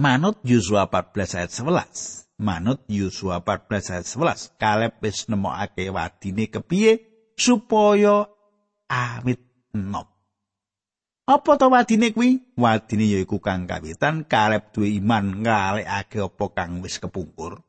Manut 0.00 0.40
Yosua 0.40 0.88
14 0.88 1.36
ayat 1.36 1.52
11. 1.52 2.40
Manut 2.40 2.80
Yosua 2.88 3.44
14 3.44 3.92
ayat 3.92 4.08
11. 4.08 4.56
Kaleb 4.56 4.92
wis 5.04 5.28
nemokake 5.28 5.92
wadine 5.92 6.48
kepiye 6.48 6.92
supaya 7.36 8.24
awit 8.88 9.44
enom. 9.76 10.08
Apa 11.28 11.60
to 11.60 11.68
wadine 11.68 12.08
kuwi? 12.16 12.40
Wadine 12.56 13.04
yaiku 13.04 13.36
kang 13.36 13.68
kawitan 13.68 14.24
Kaleb 14.24 14.72
duwe 14.72 14.96
iman 14.96 15.44
ngalekake 15.44 16.24
apa 16.24 16.46
kang 16.56 16.80
wis 16.80 16.96
kepungkur. 16.96 17.60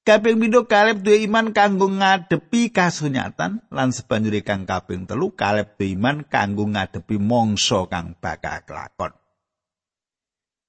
Kaping 0.00 0.40
pindho 0.40 0.64
Kaleb 0.64 1.04
duwe 1.04 1.28
iman 1.28 1.52
kanggo 1.52 1.92
ngadepi 1.92 2.72
kasunyatan 2.72 3.68
lan 3.68 3.92
sebanjure 3.92 4.40
kang 4.40 4.64
kaping 4.64 5.04
telu 5.04 5.36
Kaleb 5.36 5.76
duwe 5.76 5.92
iman 5.92 6.24
kanggo 6.24 6.64
ngadepi 6.64 7.20
mangsa 7.20 7.84
kang 7.84 8.16
bakal 8.16 8.64
kelakon. 8.64 9.12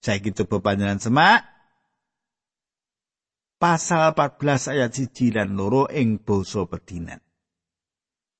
Saiki 0.02 0.32
coba 0.34 0.72
panjenengan 0.72 1.02
semak 1.02 1.58
pasal 3.58 4.14
14 4.14 4.74
ayat 4.74 4.92
1 4.94 5.34
lan 5.34 5.50
loro 5.58 5.90
ing 5.90 6.22
basa 6.22 6.70
pedinan. 6.70 7.20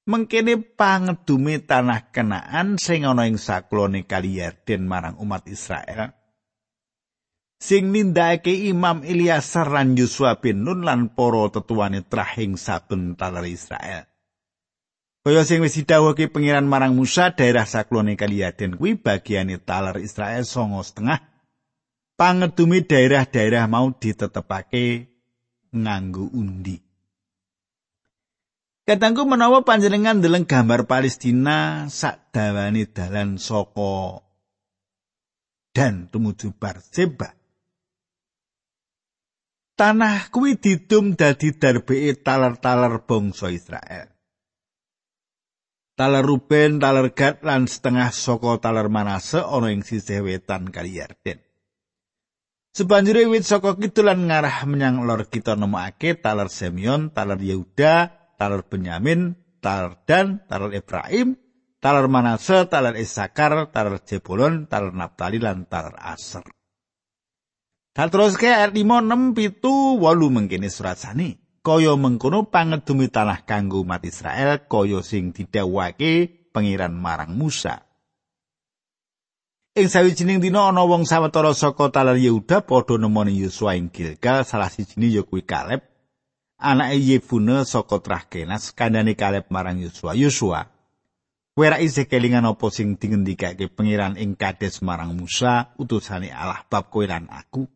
Mengkene 0.08 0.56
pangedume 0.64 1.60
tanah 1.60 2.16
kenaan 2.16 2.80
sing 2.80 3.04
ana 3.04 3.28
ing 3.28 3.36
saklone 3.36 4.08
kali 4.08 4.40
Yarden 4.40 4.88
marang 4.88 5.20
umat 5.20 5.44
Israel. 5.52 6.16
Sing 7.60 7.92
nindakake 7.92 8.70
Imam 8.70 9.04
Ilyasar 9.04 9.68
lan 9.68 9.98
Yusua 9.98 10.40
bin 10.40 10.64
Nun 10.64 10.86
lan 10.86 11.12
para 11.12 11.52
tetuane 11.52 12.06
trahing 12.06 12.56
saben 12.56 13.20
taler 13.20 13.44
Israel. 13.52 14.08
Kaya 15.28 15.44
sing 15.44 15.60
wis 15.60 15.76
didhawuhake 15.76 16.32
pangeran 16.32 16.72
marang 16.72 16.96
Musa 16.96 17.36
daerah 17.36 17.68
saklone 17.68 18.16
kali 18.16 18.48
Yarden 18.48 18.80
kuwi 18.80 18.96
bagiane 18.96 19.60
taler 19.60 20.00
Israel 20.00 20.48
songo 20.48 20.80
setengah. 20.88 21.20
Pangedume 22.18 22.82
daerah-daerah 22.82 23.70
mau 23.70 23.94
ditetepake 23.94 25.06
nganggo 25.70 26.34
undi. 26.34 26.82
Katangku 28.90 29.30
menawa 29.30 29.62
panjenengan 29.62 30.18
ndeleng 30.18 30.50
gambar 30.50 30.90
Palestina 30.90 31.86
sak 31.94 32.34
dawane 32.34 32.90
dalan 32.90 33.38
saka 33.38 34.26
dan 35.78 36.10
tumuju 36.10 36.58
Barseba. 36.58 37.38
Tanah 39.78 40.34
kuwi 40.34 40.58
didum 40.58 41.14
dadi 41.14 41.54
darbee 41.54 42.18
taler-taler 42.18 43.06
bangsa 43.06 43.54
Israel. 43.54 44.10
Taler 45.94 46.26
Ruben, 46.26 46.82
taler 46.82 47.14
Gad 47.14 47.46
lan 47.46 47.70
setengah 47.70 48.10
saka 48.10 48.58
taler 48.58 48.90
Manase 48.90 49.38
ana 49.38 49.70
ing 49.70 49.86
sisih 49.86 50.26
wetan 50.26 50.74
Kali 50.74 50.98
Yarden. 50.98 51.47
Sebanjure 52.78 53.26
wit 53.26 53.42
saka 53.42 53.74
kidulan 53.74 54.30
ngarah 54.30 54.62
menyang 54.70 55.02
lor 55.02 55.26
kita 55.26 55.58
nemokake 55.58 56.22
taler 56.22 56.46
Simeon, 56.46 57.10
taler 57.10 57.42
Yehuda, 57.42 58.14
talar 58.38 58.70
Benyamin, 58.70 59.34
talar 59.58 60.06
Dan, 60.06 60.46
talar 60.46 60.70
Ibrahim, 60.78 61.34
talar 61.82 62.06
Manase, 62.06 62.70
talar 62.70 62.94
Isakar, 62.94 63.74
talar 63.74 63.98
Jebulon, 64.06 64.70
talar 64.70 64.94
Naftali 64.94 65.42
lan 65.42 65.66
talar 65.66 65.98
Aser. 65.98 66.46
Dal 67.98 68.14
terus 68.14 68.38
ke 68.38 68.46
ayat 68.46 68.70
5 68.70 68.78
6 68.78 69.58
7 69.58 69.98
8 69.98 70.38
mengkene 70.38 70.70
surat 70.70 71.02
sani. 71.02 71.34
Kaya 71.66 71.98
mengkono 71.98 72.46
pangedumi 72.54 73.10
tanah 73.10 73.42
kanggo 73.42 73.82
umat 73.82 74.06
Israel 74.06 74.70
kaya 74.70 75.02
sing 75.02 75.34
didhawuhake 75.34 76.30
pengiran 76.54 76.94
marang 76.94 77.34
Musa. 77.34 77.87
Ing 79.78 79.94
sawijining 79.94 80.42
dina 80.42 80.74
ana 80.74 80.82
wong 80.90 81.06
sawetara 81.06 81.54
saka 81.54 81.94
talar 81.94 82.18
Yehuda 82.18 82.66
padha 82.66 82.98
nemoni 82.98 83.38
Yosua 83.38 83.78
ing 83.78 83.94
Gilgal 83.94 84.42
salah 84.42 84.74
sijine 84.74 85.06
ya 85.14 85.22
kuwi 85.22 85.46
Kaleb 85.46 85.86
anake 86.58 86.98
Yefune 86.98 87.62
saka 87.62 88.02
Trahkenas 88.02 88.74
kandhane 88.74 89.14
Kaleb 89.14 89.46
marang 89.54 89.78
Yosua. 89.78 90.18
Yosua, 90.18 90.66
kowe 91.54 91.70
ra 91.70 91.78
isih 91.78 92.10
kelingan 92.10 92.50
apa 92.50 92.74
sing 92.74 92.98
dingendikake 92.98 93.70
pangeran 93.70 94.18
ing 94.18 94.34
Kades 94.34 94.82
marang 94.82 95.14
Musa, 95.14 95.70
utusane 95.78 96.34
Allah 96.34 96.66
bab 96.66 96.90
kowe 96.90 97.06
lan 97.06 97.30
aku? 97.30 97.70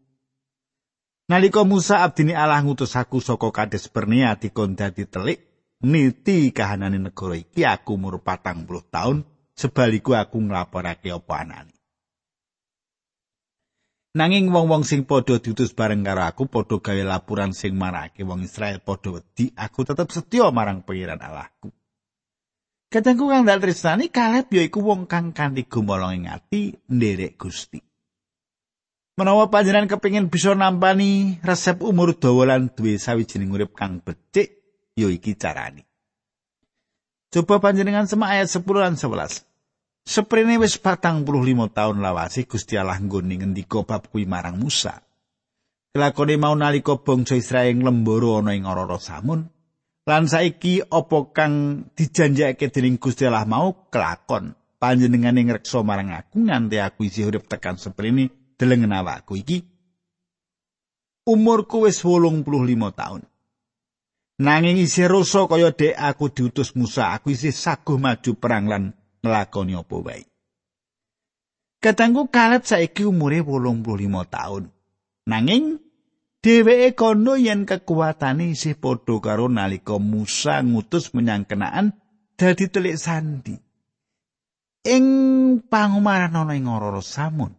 Nalika 1.30 1.62
Musa 1.70 2.02
abdini 2.02 2.34
Allah 2.34 2.66
ngutus 2.66 2.98
aku 2.98 3.22
saka 3.22 3.54
Kades 3.54 3.86
Bernia 3.94 4.34
dikon 4.42 4.74
dadi 4.74 5.06
telik, 5.06 5.46
niti 5.86 6.50
kahanane 6.50 6.98
negara 6.98 7.38
iki 7.38 7.62
aku 7.62 7.94
umur 7.94 8.26
patang 8.26 8.66
puluh 8.66 8.82
tahun, 8.90 9.22
sebaliku 9.54 10.18
aku 10.18 10.42
nglaporake 10.42 11.14
apa 11.14 11.36
anane. 11.38 11.81
Nanging 14.12 14.52
wong-wong 14.52 14.84
sing 14.84 15.08
padha 15.08 15.40
diutus 15.40 15.72
bareng 15.72 16.04
karo 16.04 16.28
aku 16.28 16.44
padha 16.52 16.84
gawe 16.84 17.04
laporan 17.08 17.56
sing 17.56 17.80
marake 17.80 18.28
wong 18.28 18.44
Israel 18.44 18.84
padha 18.84 19.16
wedi, 19.16 19.56
aku 19.56 19.88
tetep 19.88 20.12
setya 20.12 20.52
marang 20.52 20.84
pangeran 20.84 21.16
Allahku. 21.16 21.72
Kadangku 22.92 23.32
kang 23.32 23.48
dal 23.48 23.64
tresnani 23.64 24.12
Kaleb 24.12 24.52
ya 24.52 24.68
iku 24.68 24.84
wong 24.84 25.08
kang 25.08 25.32
kanthi 25.32 25.64
gumolong 25.64 26.12
ing 26.12 26.24
ati 26.28 26.76
nderek 26.92 27.40
Gusti. 27.40 27.80
Menawa 29.16 29.48
panjenengan 29.48 29.96
kepingin 29.96 30.28
bisa 30.28 30.52
nampani 30.60 31.40
resep 31.40 31.80
umur 31.80 32.12
dawa 32.12 32.52
lan 32.52 32.68
duwe 32.68 33.00
sawijining 33.00 33.48
urip 33.56 33.72
kang 33.72 34.04
becik, 34.04 34.60
ya 34.92 35.08
iki 35.08 35.40
carane. 35.40 35.88
Coba 37.32 37.64
panjenengan 37.64 38.12
semak 38.12 38.36
ayat 38.36 38.52
10 38.52 38.68
lan 38.76 39.00
11. 39.00 39.51
Seprene 40.02 40.58
wis 40.58 40.82
patang 40.82 41.22
puluh 41.22 41.46
lima 41.46 41.70
tahun 41.70 42.02
lawase 42.02 42.50
Gusti 42.50 42.74
Allah 42.74 42.98
nggone 42.98 43.38
ngendika 43.38 43.86
bab 43.86 44.10
kuwi 44.10 44.26
marang 44.26 44.58
Musa. 44.58 44.98
Kelakone 45.94 46.36
mau 46.42 46.58
nalika 46.58 46.98
bangsa 46.98 47.38
Israel 47.38 47.86
lemboro 47.86 48.42
ana 48.42 48.58
ing 48.58 48.66
ora 48.66 48.98
samun, 48.98 49.46
lan 50.10 50.24
saiki 50.26 50.82
apa 50.82 51.20
kang 51.36 51.86
dijanjekake 51.94 52.74
dening 52.74 52.98
Gusti 52.98 53.30
Allah 53.30 53.46
mau 53.46 53.92
kelakon. 53.94 54.58
Panjenengane 54.82 55.46
ngreksa 55.46 55.86
marang 55.86 56.10
aku 56.10 56.42
nganti 56.42 56.82
aku 56.82 57.06
isih 57.06 57.30
urip 57.30 57.46
tekan 57.46 57.78
seprene 57.78 58.34
delengen 58.58 58.90
awakku 58.90 59.38
iki. 59.38 59.62
Umurku 61.30 61.86
wis 61.86 62.02
85 62.02 62.50
tahun. 62.98 63.22
Nanging 64.42 64.82
isih 64.82 65.06
rasa 65.06 65.46
kaya 65.46 65.70
dek 65.70 65.94
aku 65.94 66.34
diutus 66.34 66.74
Musa, 66.74 67.14
aku 67.14 67.30
isih 67.30 67.54
saguh 67.54 68.02
maju 68.02 68.32
perang 68.42 68.66
lan 68.66 68.98
nglakoni 69.22 69.74
apa 69.78 69.96
wae. 70.02 70.24
Katanggu 71.82 72.30
Kaleb 72.30 72.62
saiki 72.62 73.06
umure 73.10 73.42
85 73.42 74.30
taun. 74.30 74.70
Nanging 75.26 75.82
dheweke 76.42 76.94
kono 76.94 77.34
yen 77.38 77.66
kekuatane 77.66 78.54
isih 78.54 78.78
padha 78.78 79.18
karo 79.18 79.50
nalika 79.50 79.98
Musa 79.98 80.62
ngutus 80.62 81.14
menyang 81.18 81.46
Kenaan 81.50 81.98
dadi 82.38 82.70
telik 82.70 82.98
sandi. 83.02 83.58
Ing 84.82 85.06
pangumaran 85.70 86.34
ana 86.34 86.58
ing 86.58 86.66
Ororo 86.66 87.06
Samun. 87.06 87.54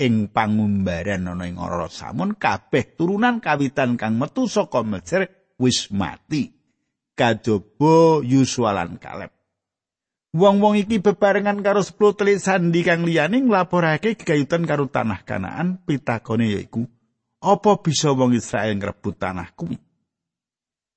Ing 0.00 0.28
pangumbaran 0.32 1.28
ana 1.28 1.44
ing 1.48 1.56
Ororo 1.56 1.88
Samun 1.88 2.36
kabeh 2.36 2.96
turunan 2.96 3.40
kawitan 3.40 3.96
kang 4.00 4.20
metu 4.20 4.44
saka 4.48 4.80
Mesir 4.84 5.28
wis 5.56 5.88
mati. 5.92 6.52
Kajaba 7.16 8.24
Yusua 8.24 8.72
lan 8.72 8.96
Kaleb. 8.96 9.39
Wong-wong 10.30 10.78
iki 10.78 11.02
bebarengan 11.02 11.58
karo 11.58 11.82
10 11.82 12.14
telik 12.14 12.38
sandi 12.38 12.86
kang 12.86 13.02
liyane 13.02 13.42
nglaporake 13.42 14.14
gegayutan 14.14 14.62
karo 14.62 14.86
tanah 14.86 15.26
Kanaan, 15.26 15.82
pitakone 15.82 16.54
yaiku, 16.54 16.86
apa 17.42 17.82
bisa 17.82 18.14
wong 18.14 18.38
Israel 18.38 18.78
ngrebut 18.78 19.18
tanah 19.18 19.50
kuwi? 19.58 19.74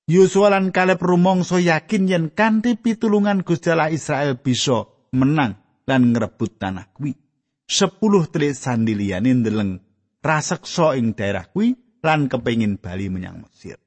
Yosua 0.06 0.54
lan 0.54 0.70
Kaleb 0.70 1.02
rumangsa 1.02 1.58
yakin 1.58 2.06
yen 2.12 2.26
kanthi 2.30 2.78
pitulungan 2.78 3.42
Gusti 3.42 3.74
Allah 3.74 3.90
Israel 3.90 4.38
bisa 4.38 4.86
menang 5.16 5.58
lan 5.90 6.14
ngrebut 6.14 6.62
tanah 6.62 6.94
kuwi. 6.94 7.18
10 7.66 8.30
telik 8.30 8.54
sandi 8.54 8.94
liyane 8.94 9.34
ndeleng 9.34 9.82
raseksa 10.22 10.94
ing 10.94 11.18
daerah 11.18 11.50
kuwi 11.50 11.74
lan 12.06 12.30
kepengin 12.30 12.78
bali 12.78 13.10
menyang 13.10 13.42
Mesir. 13.42 13.83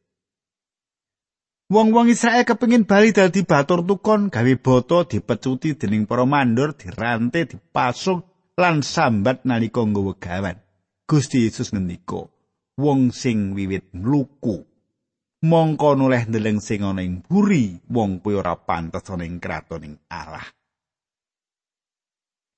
Wong-wong 1.67 2.07
Israel 2.15 2.47
kepengin 2.47 2.87
bali 2.87 3.11
dadi 3.11 3.43
batur 3.43 3.83
tukon 3.83 4.31
gawe 4.31 4.55
boto 4.63 5.03
dipecuti 5.03 5.75
dening 5.75 6.07
para 6.07 6.23
mandor 6.23 6.79
dirante 6.79 7.43
dipasung 7.43 8.23
lan 8.55 8.87
sambat 8.87 9.43
nalika 9.43 9.83
nggawa 9.83 10.15
gawan. 10.15 10.63
Gusti 11.11 11.43
Yesus 11.43 11.75
ngendika, 11.75 12.31
wong 12.79 13.11
sing 13.11 13.59
wiwit 13.59 13.91
mluku 13.95 14.63
mongko 15.43 15.99
noleh 15.99 16.27
ndeleng 16.27 16.63
sing 16.63 16.87
ana 16.87 17.03
ing 17.03 17.23
buri 17.27 17.83
wong 17.91 18.23
kuwi 18.23 18.39
ora 18.39 18.55
pantes 18.59 19.07
ana 19.11 19.27
ing 19.27 19.43
kratoning 19.43 19.99
Allah. 20.07 20.47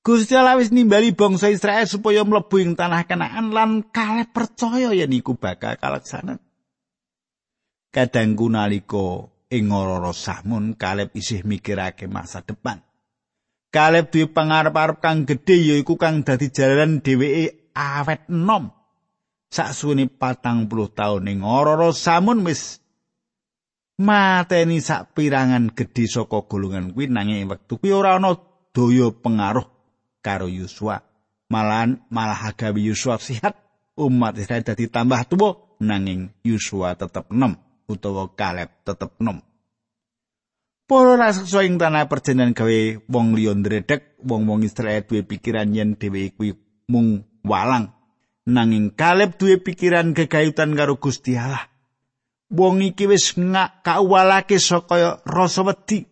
Gusti 0.05 0.37
Allah 0.37 0.57
wis 0.57 0.69
nimbali 0.73 1.13
bangsa 1.13 1.53
Israel 1.53 1.85
supaya 1.85 2.25
mlebu 2.25 2.57
ing 2.61 2.73
tanah 2.77 3.05
Kanaan 3.05 3.53
lan 3.57 3.89
kalih 3.89 4.29
percaya 4.33 4.93
yen 4.93 5.13
iku 5.13 5.37
bakal 5.37 5.77
kalaksanan. 5.77 6.41
Kadangku 7.95 8.47
nalika 8.53 9.29
ing 9.49 9.73
ora 9.73 10.13
samun 10.13 10.77
Kaleb 10.77 11.13
isih 11.17 11.45
mikirake 11.45 12.05
masa 12.09 12.45
depan. 12.45 12.85
Kaleb 13.69 14.09
duwe 14.09 14.33
pangarep-arep 14.33 14.99
kang 15.05 15.29
gedhe 15.29 15.57
yaiku 15.61 16.01
kang 16.01 16.25
dadi 16.25 16.49
jalaran 16.49 17.05
dheweke 17.05 17.73
awet 17.77 18.29
enom. 18.33 18.73
Saksuwene 19.49 20.13
patang 20.13 20.69
puluh 20.69 20.93
tahun 20.93 21.29
ing 21.33 21.41
ora 21.41 21.89
samun 21.93 22.45
wis 22.45 22.85
mateni 23.97 24.81
sak 24.85 25.17
pirangan 25.17 25.73
gedhe 25.73 26.05
saka 26.05 26.45
golongan 26.45 26.93
kuwi 26.93 27.09
nanging 27.09 27.49
wektu 27.49 27.81
kuwi 27.81 27.93
ora 27.97 28.21
ana 28.21 28.37
daya 28.73 29.09
pengaruh 29.13 29.65
karo 30.21 30.49
Yusua. 30.49 31.01
Malahan 31.49 32.05
malah 32.13 32.53
agawe 32.53 32.77
Yusua 32.77 33.17
sihat 33.17 33.57
umat 33.97 34.37
Israel 34.37 34.65
dadi 34.65 34.85
tambah 34.89 35.25
tuwa 35.29 35.81
nanging 35.81 36.29
Yusua 36.45 36.93
tetep 36.93 37.33
enom. 37.33 37.57
Utawa 37.89 38.29
Kaleb 38.37 38.85
tetep 38.85 39.17
nom. 39.19 39.41
Para 40.89 41.21
raseksa 41.21 41.65
ing 41.65 41.77
tanah 41.77 42.09
perjanjian 42.09 42.57
gawe 42.57 42.81
wong 43.13 43.37
liya 43.37 43.53
ndredeg, 43.53 44.21
wong-wong 44.25 44.65
Israel 44.65 45.05
duwe 45.05 45.25
pikiran 45.25 45.73
yen 45.77 45.97
dhewe 46.01 46.33
kuwi 46.33 46.57
mung 46.89 47.25
walang. 47.45 47.93
Nanging 48.49 48.97
Kaleb 48.97 49.37
duwe 49.37 49.61
pikiran 49.61 50.17
gegayutan 50.17 50.73
karo 50.73 50.97
Gusti 50.97 51.37
Allah. 51.37 51.69
Wong 52.49 52.81
iki 52.81 53.05
wis 53.05 53.37
ngak 53.37 53.85
kawalake 53.85 54.57
saka 54.57 55.21
rasa 55.29 55.61
wedi. 55.69 56.09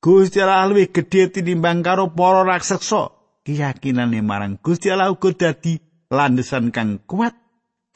Gusti 0.00 0.40
Allah 0.40 0.72
luwih 0.72 0.88
gedhe 0.88 1.28
tinimbang 1.28 1.84
karo 1.84 2.16
para 2.16 2.40
raksasa. 2.40 3.12
Keyakinane 3.44 4.24
marang 4.24 4.56
Gusti 4.64 4.88
Allah 4.88 5.12
uga 5.12 5.36
dadi 5.36 5.76
landesan 6.08 6.72
kang 6.72 7.04
kuat. 7.04 7.45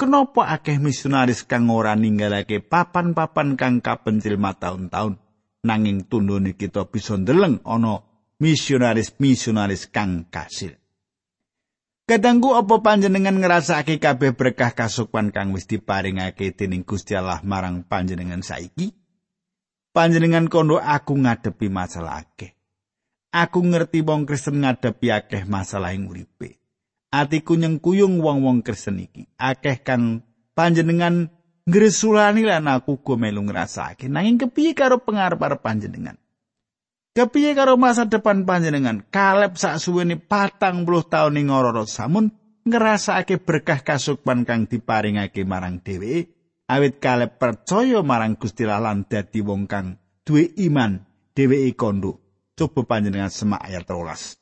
Kenapa 0.00 0.48
akeh 0.48 0.80
misionaris 0.80 1.44
kang 1.44 1.68
ora 1.68 1.92
ninggalake 1.92 2.64
papan-papan 2.64 3.52
kang 3.60 3.84
kapencil 3.84 4.40
mataun-taun 4.40 5.20
nanging 5.60 6.08
tundone 6.08 6.56
kita 6.56 6.88
bisa 6.88 7.20
ndeleng 7.20 7.60
ana 7.68 8.00
misionaris-misionaris 8.40 9.92
kang 9.92 10.24
kasil. 10.32 10.72
Kadangku 12.08 12.56
apa 12.56 12.80
panjenengan 12.80 13.44
ngrasake 13.44 14.00
kabeh 14.00 14.32
berkah 14.32 14.72
kasukuan 14.72 15.36
kang 15.36 15.52
wis 15.52 15.68
diparingake 15.68 16.56
dening 16.56 16.88
Gusti 16.88 17.12
Allah 17.12 17.44
marang 17.44 17.84
panjenengan 17.84 18.40
saiki? 18.40 18.96
Panjenengan 19.92 20.48
kondo 20.48 20.80
aku 20.80 21.12
ngadepi 21.12 21.68
masalah 21.68 22.24
akeh. 22.24 22.56
Aku 23.36 23.60
ngerti 23.62 24.00
wong 24.00 24.24
Kristen 24.24 24.64
ngadepi 24.64 25.12
akeh 25.12 25.44
masalah 25.44 25.92
ing 25.92 26.08
uripe. 26.08 26.59
Atiku 27.10 27.58
nyengkuyung 27.58 28.22
wong-wong 28.22 28.62
Kristen 28.62 29.02
iki. 29.02 29.26
Akeh 29.34 29.82
kang 29.82 30.22
panjenengan 30.54 31.26
ngresulani 31.66 32.46
lan 32.46 32.70
aku 32.70 33.02
go 33.02 33.18
melu 33.18 33.42
ngrasake. 33.42 34.06
Nanging 34.06 34.38
kepiye 34.38 34.78
karo 34.78 35.02
pengarep-arep 35.02 35.58
panjenengan? 35.58 36.14
Kepiye 37.10 37.58
karo 37.58 37.74
masa 37.74 38.06
depan 38.06 38.46
panjenengan? 38.46 39.02
Kaleb 39.10 39.58
sak 39.58 39.82
suwene 39.82 40.22
patang 40.22 40.86
puluh 40.86 41.02
tahun 41.02 41.42
ing 41.42 41.50
ngororo 41.50 41.82
samun 41.82 42.30
ngerasake 42.62 43.42
berkah 43.42 43.82
kasukman 43.82 44.46
kang 44.46 44.70
diparingake 44.70 45.42
marang 45.42 45.82
dhewe 45.82 46.30
awit 46.70 47.02
Kaleb 47.02 47.42
percaya 47.42 47.98
marang 48.06 48.38
Gusti 48.38 48.62
lan 48.62 49.10
dadi 49.10 49.42
wong 49.42 49.66
kang 49.66 49.98
duwe 50.22 50.54
iman 50.70 51.02
dheweke 51.34 51.74
kondo. 51.74 52.22
Coba 52.54 52.86
panjenengan 52.86 53.32
semak 53.32 53.66
ayat 53.66 53.82
13. 53.82 54.39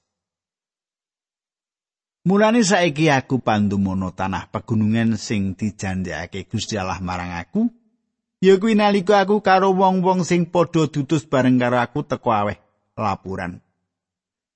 Mulane 2.29 2.61
saiki 2.61 3.09
aku 3.09 3.41
pandumono 3.41 4.13
tanah 4.13 4.53
pegunungan 4.53 5.17
sing 5.17 5.57
dijanjekake 5.57 6.45
Gusti 6.45 6.77
Allah 6.77 7.01
marang 7.01 7.33
aku 7.33 7.73
Ya 8.45 8.61
kuwi 8.61 8.77
nalika 8.77 9.25
aku 9.25 9.41
karo 9.41 9.73
wong-wong 9.73 10.29
sing 10.29 10.45
padha 10.53 10.93
dutus 10.93 11.25
bareng 11.25 11.57
karo 11.57 11.81
aku 11.81 12.05
teko 12.05 12.29
aweh 12.29 12.61
lapuran. 13.01 13.65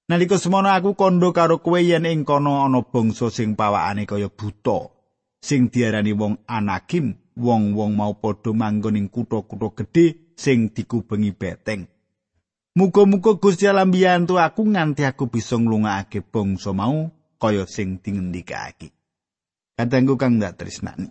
Nalika 0.04 0.36
semono 0.36 0.68
aku 0.68 0.92
kondo 0.92 1.32
karo 1.32 1.64
kowe 1.64 1.80
yen 1.80 2.04
ing 2.04 2.28
kono 2.28 2.60
ana 2.60 2.84
bangsa 2.84 3.32
sing 3.32 3.56
pawakane 3.56 4.04
kaya 4.04 4.28
buta, 4.28 4.92
sing 5.40 5.72
diarani 5.72 6.12
wong 6.12 6.44
anakim, 6.44 7.16
wong-wong 7.40 7.96
mau 7.96 8.12
padha 8.20 8.52
manggon 8.52 9.00
ing 9.00 9.08
kutha-kutha 9.08 9.72
gedhe 9.80 10.36
sing 10.36 10.76
dikubengi 10.76 11.32
beteng. 11.32 11.88
Muga-muga 12.76 13.40
Gusti 13.40 13.64
Allah 13.64 13.88
mbiyantu 13.88 14.36
aku 14.36 14.68
nganti 14.68 15.08
aku 15.08 15.32
bisa 15.32 15.56
nglungakake 15.56 16.20
bangsa 16.20 16.76
mau 16.76 17.21
kaya 17.42 17.66
sing 17.66 17.98
dingendikake. 17.98 18.94
Kadangku 19.74 20.14
kang 20.14 20.38
ndak 20.38 20.62
tresnani. 20.62 21.10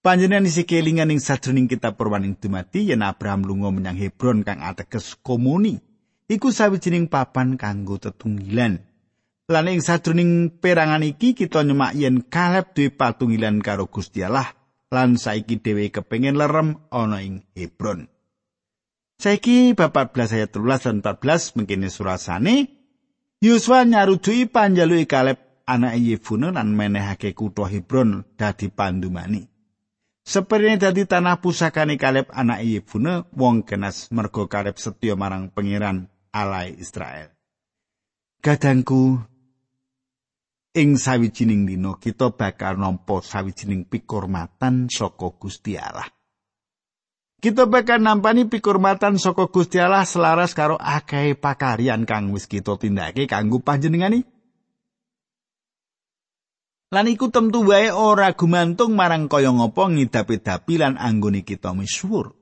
Panjenengan 0.00 0.48
isi 0.48 0.64
kelingan 0.64 1.12
ing 1.12 1.20
sajroning 1.20 1.68
kitab 1.68 2.00
perwaning 2.00 2.38
dumati 2.40 2.88
yen 2.88 3.04
Abraham 3.04 3.44
lunga 3.44 3.68
menyang 3.68 4.00
Hebron 4.00 4.46
kang 4.46 4.64
ateges 4.64 5.18
komuni. 5.20 5.76
Iku 6.30 6.54
sawijining 6.54 7.12
papan 7.12 7.60
kanggo 7.60 8.00
tetunggilan. 8.00 8.80
Lan 9.50 9.66
ing 9.66 9.82
sajroning 9.84 10.62
perangan 10.62 11.02
iki 11.02 11.34
kita 11.34 11.66
nyemak 11.66 11.98
yen 11.98 12.22
Kaleb 12.22 12.72
duwe 12.72 12.94
patunggilan 12.94 13.60
karo 13.60 13.90
Gusti 13.90 14.22
Allah 14.22 14.56
lan 14.94 15.18
saiki 15.18 15.58
dhewe 15.58 15.90
kepengin 15.90 16.38
lerem 16.38 16.78
ana 16.94 17.20
ing 17.20 17.42
Hebron. 17.58 18.06
Saiki 19.18 19.74
bab 19.74 19.90
14 19.90 20.38
ayat 20.38 20.50
13 20.54 20.86
dan 20.86 20.96
14 21.02 21.56
mengkene 21.58 21.88
surasane 21.90 22.75
Yuswa 23.44 23.84
nyarujui 23.84 24.48
panjaluki 24.48 25.04
Kaleb 25.04 25.36
anak 25.68 26.00
Yefune 26.00 26.56
lan 26.56 26.72
menehake 26.72 27.36
kutha 27.36 27.68
Hebron 27.68 28.24
dadi 28.32 28.72
pandumani. 28.72 29.44
Seperti 30.24 30.80
dadi 30.80 31.04
tanah 31.04 31.36
pusakane 31.44 32.00
Kaleb 32.00 32.32
anak 32.32 32.64
Yefune 32.64 33.28
wong 33.36 33.68
kenas 33.68 34.08
mergo 34.08 34.48
Kaleb 34.48 34.80
setya 34.80 35.20
marang 35.20 35.52
pangeran 35.52 36.08
alai 36.32 36.80
Israel. 36.80 37.28
Kadangku 38.40 39.20
ing 40.72 40.96
sawijining 40.96 41.68
dina 41.68 41.92
kita 42.00 42.32
bakal 42.32 42.80
nampa 42.80 43.20
sawijining 43.20 43.84
pikurmatan 43.84 44.88
saka 44.88 45.28
Gusti 45.36 45.76
Allah. 45.76 46.08
Kita 47.36 47.68
bakal 47.68 48.00
nampani 48.00 48.48
pikurmatan 48.48 49.20
saka 49.20 49.52
Gusti 49.52 49.76
Allah 49.76 50.08
selaras 50.08 50.56
karo 50.56 50.80
akeh 50.80 51.36
pakarian 51.36 52.08
kang 52.08 52.32
wis 52.32 52.48
kita 52.48 52.80
tindake 52.80 53.28
kanggo 53.28 53.60
panjenengani. 53.60 54.24
Lan 56.96 57.12
iku 57.12 57.28
tentu 57.28 57.66
wae 57.66 57.92
ora 57.92 58.32
gumantung 58.32 58.96
marang 58.96 59.28
kaya 59.28 59.52
ngapa 59.52 59.90
ngidapi-dapi 59.92 60.74
lan 60.80 60.96
anggone 60.96 61.44
kita 61.44 61.76
misuwur. 61.76 62.32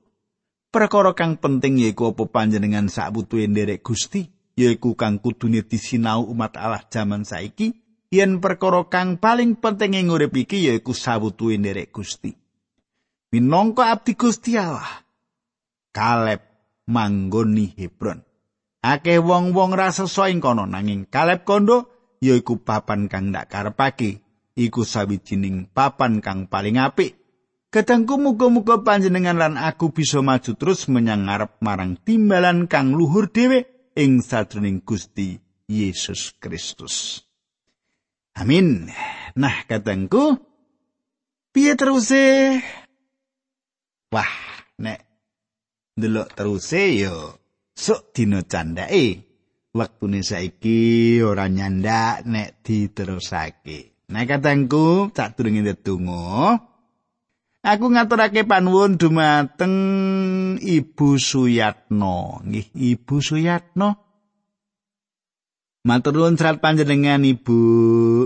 Perkara 0.71 1.11
kang 1.11 1.35
penting 1.41 1.81
yaiku 1.81 2.15
apa 2.15 2.23
panjenengan 2.31 2.87
sabutuhe 2.87 3.51
nderek 3.51 3.83
Gusti, 3.83 4.31
yaiku 4.55 4.95
kang 4.95 5.19
kudune 5.19 5.65
disinau 5.65 6.23
umat 6.29 6.55
Allah 6.55 6.83
jaman 6.87 7.27
saiki, 7.27 7.73
yen 8.13 8.39
perkara 8.39 8.87
kang 8.87 9.19
paling 9.19 9.59
penting 9.59 9.97
ing 9.97 10.07
urip 10.07 10.31
iki 10.37 10.71
yaiku 10.71 10.95
sabutuhe 10.95 11.59
nderek 11.59 11.91
Gusti. 11.91 12.44
Minangka 13.35 13.91
abdi 13.91 14.15
Gusti 14.15 14.55
Allah, 14.55 15.03
Kaleb 15.91 16.39
manggoni 16.87 17.67
Hebron. 17.75 18.23
Akeh 18.79 19.19
wong-wong 19.19 19.75
rasa 19.75 20.07
ing 20.31 20.39
kono 20.39 20.63
nanging 20.63 21.11
Kaleb 21.11 21.43
kondo 21.43 21.91
yaiku 22.23 22.63
papan 22.63 23.11
kang 23.11 23.35
ndak 23.35 23.51
karepake 23.51 24.23
iku 24.55 24.87
sawijining 24.87 25.67
papan 25.67 26.23
kang 26.23 26.47
paling 26.47 26.79
apik. 26.79 27.19
Kadangku 27.75 28.15
muga-muga 28.15 28.79
panjenengan 28.79 29.35
lan 29.35 29.53
aku 29.59 29.91
bisa 29.91 30.23
maju 30.23 30.55
terus 30.55 30.87
menyang 30.87 31.27
ngarep 31.27 31.59
marang 31.59 31.99
timbalan 32.07 32.71
kang 32.71 32.95
luhur 32.95 33.27
dhewe 33.27 33.91
ing 33.99 34.23
sadroning 34.23 34.79
Gusti 34.79 35.35
Yesus 35.67 36.39
Kristus. 36.39 37.19
Amin. 38.39 38.87
Nah, 39.35 39.67
kadangku 39.67 40.39
piye 41.51 41.75
terus 41.75 42.15
Wah, 44.13 44.33
nek 44.81 44.99
ndelok 45.97 46.27
terus 46.35 46.69
yo 46.75 47.39
sok 47.73 48.13
dina 48.13 48.45
candake. 48.45 49.25
Waktune 49.75 50.23
saiki 50.23 51.19
ora 51.19 51.51
nyandak 51.51 52.23
nek 52.23 52.63
diterusake. 52.63 54.07
Nek 54.07 54.25
katengku 54.29 55.11
sadurunge 55.11 55.61
ndedonga 55.65 56.55
aku 57.65 57.85
ngaturake 57.91 58.45
panuwun 58.45 58.95
dumateng 59.01 59.75
Ibu 60.61 61.17
Suyatno. 61.17 62.39
Nggih, 62.45 62.67
Ibu 62.71 63.15
Suyatno. 63.19 63.99
Matur 65.85 66.13
nuwun 66.17 66.37
serat 66.37 66.61
panjenengan 66.61 67.25
Ibu. 67.25 67.59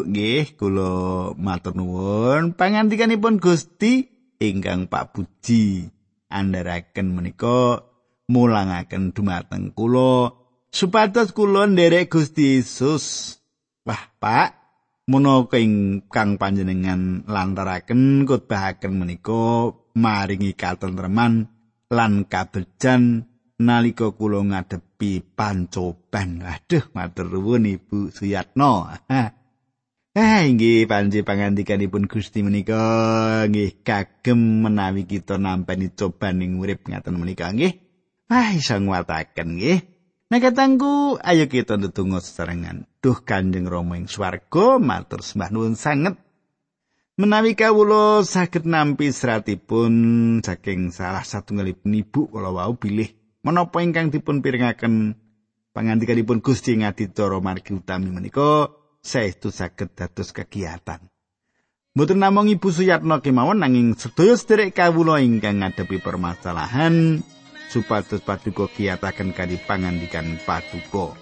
Nggih, 0.05 0.53
kula 0.59 0.91
matur 1.39 1.73
nuwun 1.73 2.53
pangandikanipun 2.53 3.39
Gusti 3.39 4.18
ingkang 4.39 4.87
Pak 4.87 5.19
andharaken 6.31 7.07
menika 7.11 7.83
mulangaken 8.31 9.11
dumateng 9.11 9.75
kula 9.75 10.31
supados 10.71 11.35
kula 11.35 11.67
nderek 11.67 12.13
Gusti 12.13 12.57
Yesus. 12.57 13.35
Wah, 13.83 14.03
Pak, 14.21 14.49
Mono 15.09 15.49
ing 15.57 16.05
kang 16.05 16.37
panjenengan 16.37 17.25
lantaraken 17.25 18.29
khotbahaken 18.29 18.93
menika 18.93 19.73
maringi 19.97 20.53
katentreman 20.53 21.49
lan 21.89 22.29
kabejan 22.29 23.25
nalika 23.57 24.13
kula 24.13 24.45
ngadepi 24.45 25.33
pancoban. 25.33 26.45
Aduh, 26.45 26.85
matur 26.93 27.25
nuwun 27.33 27.65
Ibu 27.65 28.13
Suyatno. 28.13 28.85
Eh, 30.19 30.51
inggih 30.51 30.83
panji 30.83 31.23
pangandikanipun 31.23 32.03
Gusti 32.11 32.43
menika 32.43 32.75
nggih 33.47 33.79
kagem 33.87 34.67
menawi 34.67 35.07
kita 35.07 35.39
nampi 35.39 35.87
coban 35.95 36.43
ing 36.43 36.59
urip 36.59 36.91
ngaten 36.91 37.15
menika 37.15 37.47
nggih. 37.55 37.79
Ah, 38.27 38.51
iso 38.51 38.75
nguwataken 38.75 39.55
nggih. 39.55 39.79
Nek 40.27 40.43
katangku, 40.43 41.15
ayo 41.23 41.47
kita 41.47 41.79
ndedonga 41.79 42.19
sesarengan. 42.19 42.83
Duh 42.99 43.23
Kanjeng 43.23 43.63
Rama 43.63 43.95
ing 43.95 44.11
swarga, 44.11 44.75
matur 44.75 45.23
sembah 45.23 45.55
nuwun 45.55 45.79
sanget. 45.79 46.19
Menawi 47.15 47.55
kawula 47.55 48.19
saged 48.27 48.67
nampi 48.67 49.15
seratipun 49.15 49.95
saking 50.43 50.91
salah 50.91 51.23
satunggalipun 51.23 51.95
ibu 51.95 52.27
kala 52.27 52.51
wau 52.51 52.75
bilih 52.75 53.07
menapa 53.39 53.79
ingkang 53.79 54.11
dipun 54.11 54.43
pirengaken 54.43 55.15
pangandikanipun 55.71 56.43
Gusti 56.43 56.75
ngadicara 56.75 57.39
margi 57.39 57.71
utami 57.71 58.11
menika 58.11 58.78
saestu 58.99 59.49
saged 59.51 59.95
dados 59.95 60.31
kegiatan. 60.31 60.99
Mboten 61.97 62.21
namung 62.21 62.47
Ibu 62.47 62.69
Suyatno 62.69 63.19
kemawon 63.19 63.59
nanging 63.59 63.97
sedaya 63.97 64.37
sederek 64.37 64.77
kawula 64.77 65.19
ingkang 65.19 65.59
ngadepi 65.59 65.99
permasalahan 65.99 67.25
supados 67.73 68.21
paduka 68.21 68.69
kiyataken 68.69 69.33
kanthi 69.33 69.57
pangandikan 69.59 70.37
paduka. 70.45 71.17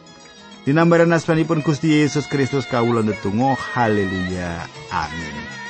Dinambaran 0.68 1.16
asmanipun 1.16 1.63
Gusti 1.63 2.04
Yesus 2.04 2.28
Kristus 2.28 2.68
kawula 2.68 3.00
ndedonga 3.00 3.56
haleluya 3.56 4.68
amin 4.92 5.67